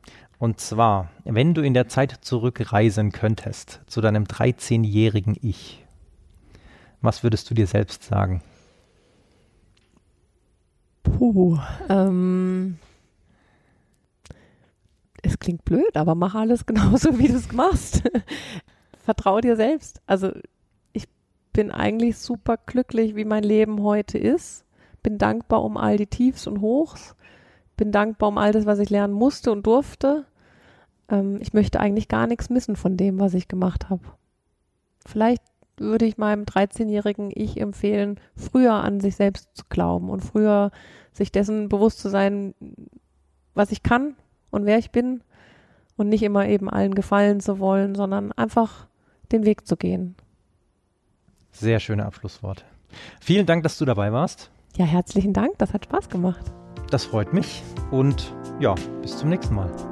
Und 0.43 0.59
zwar, 0.59 1.09
wenn 1.23 1.55
du 1.55 1.63
in 1.63 1.73
der 1.73 1.87
Zeit 1.87 2.19
zurückreisen 2.23 3.13
könntest 3.13 3.81
zu 3.87 4.01
deinem 4.01 4.25
13-jährigen 4.25 5.37
Ich, 5.41 5.87
was 7.01 7.23
würdest 7.23 7.49
du 7.49 7.55
dir 7.55 7.69
selbst 7.69 8.03
sagen? 8.03 8.43
Puh, 11.05 11.61
ähm, 11.89 12.77
es 15.23 15.39
klingt 15.39 15.65
blöd, 15.65 15.97
aber 15.97 16.17
mach 16.17 16.35
alles 16.35 16.67
genauso, 16.67 17.21
wie 17.21 17.29
du 17.29 17.37
es 17.37 17.53
machst. 17.53 18.03
Vertraue 19.05 19.43
dir 19.43 19.55
selbst. 19.55 20.03
Also 20.07 20.33
ich 20.93 21.05
bin 21.53 21.71
eigentlich 21.71 22.19
super 22.19 22.57
glücklich, 22.57 23.15
wie 23.15 23.25
mein 23.25 23.45
Leben 23.45 23.81
heute 23.85 24.19
ist. 24.19 24.65
Bin 25.05 25.19
dankbar 25.19 25.63
um 25.63 25.77
all 25.77 25.99
die 25.99 26.09
Tiefs 26.09 26.49
und 26.49 26.61
Hochs. 26.61 27.15
Bin 27.77 27.93
dankbar 27.93 28.29
um 28.31 28.39
all 28.39 28.51
das, 28.51 28.67
was 28.67 28.81
ich 28.81 28.91
lernen 28.91 29.15
musste 29.15 29.53
und 29.53 29.69
durfte 29.69 30.27
ähm, 31.13 31.39
ich 31.41 31.53
möchte 31.53 31.79
eigentlich 31.79 32.09
gar 32.09 32.27
nichts 32.27 32.51
missen 32.51 32.75
von 32.75 32.97
dem, 32.97 33.21
was 33.21 33.35
ich 33.35 33.47
gemacht 33.47 33.91
habe. 33.91 34.03
Vielleicht 35.07 35.43
würde 35.77 36.07
ich 36.07 36.19
meinem 36.19 36.45
13-jährigen 36.45 37.31
Ich 37.35 37.61
empfehlen, 37.61 38.19
früher 38.37 38.75
an 38.75 39.01
sich 39.01 39.17
selbst 39.17 39.49
zu 39.55 39.65
glauben 39.69 40.11
und 40.11 40.23
früher 40.23 40.71
sich 41.13 41.31
dessen 41.31 41.69
bewusst 41.69 41.99
zu 41.99 42.09
sein, 42.09 42.55
was 43.55 43.71
ich 43.71 43.83
kann 43.83 44.17
und 44.51 44.65
wer 44.65 44.79
ich 44.79 44.91
bin 44.91 45.23
und 45.97 46.09
nicht 46.09 46.23
immer 46.23 46.47
eben 46.47 46.71
allen 46.71 46.95
gefallen 46.95 47.41
zu 47.41 47.59
wollen, 47.59 47.95
sondern 47.95 48.33
einfach 48.33 48.87
den 49.31 49.45
Weg 49.45 49.67
zu 49.67 49.77
gehen. 49.77 50.15
Sehr 51.53 51.81
schöne 51.81 52.07
Abschlussworte. 52.07 52.65
Vielen 53.21 53.47
Dank, 53.47 53.63
dass 53.63 53.79
du 53.79 53.85
dabei 53.85 54.13
warst. 54.13 54.51
Ja, 54.77 54.85
herzlichen 54.85 55.33
Dank. 55.33 55.59
Das 55.59 55.75
hat 55.75 55.85
Spaß 55.85 56.09
gemacht. 56.09 56.45
Das 56.91 57.05
freut 57.05 57.33
mich 57.33 57.63
und 57.91 58.35
ja, 58.61 58.75
bis 59.01 59.19
zum 59.19 59.29
nächsten 59.29 59.55
Mal. 59.55 59.92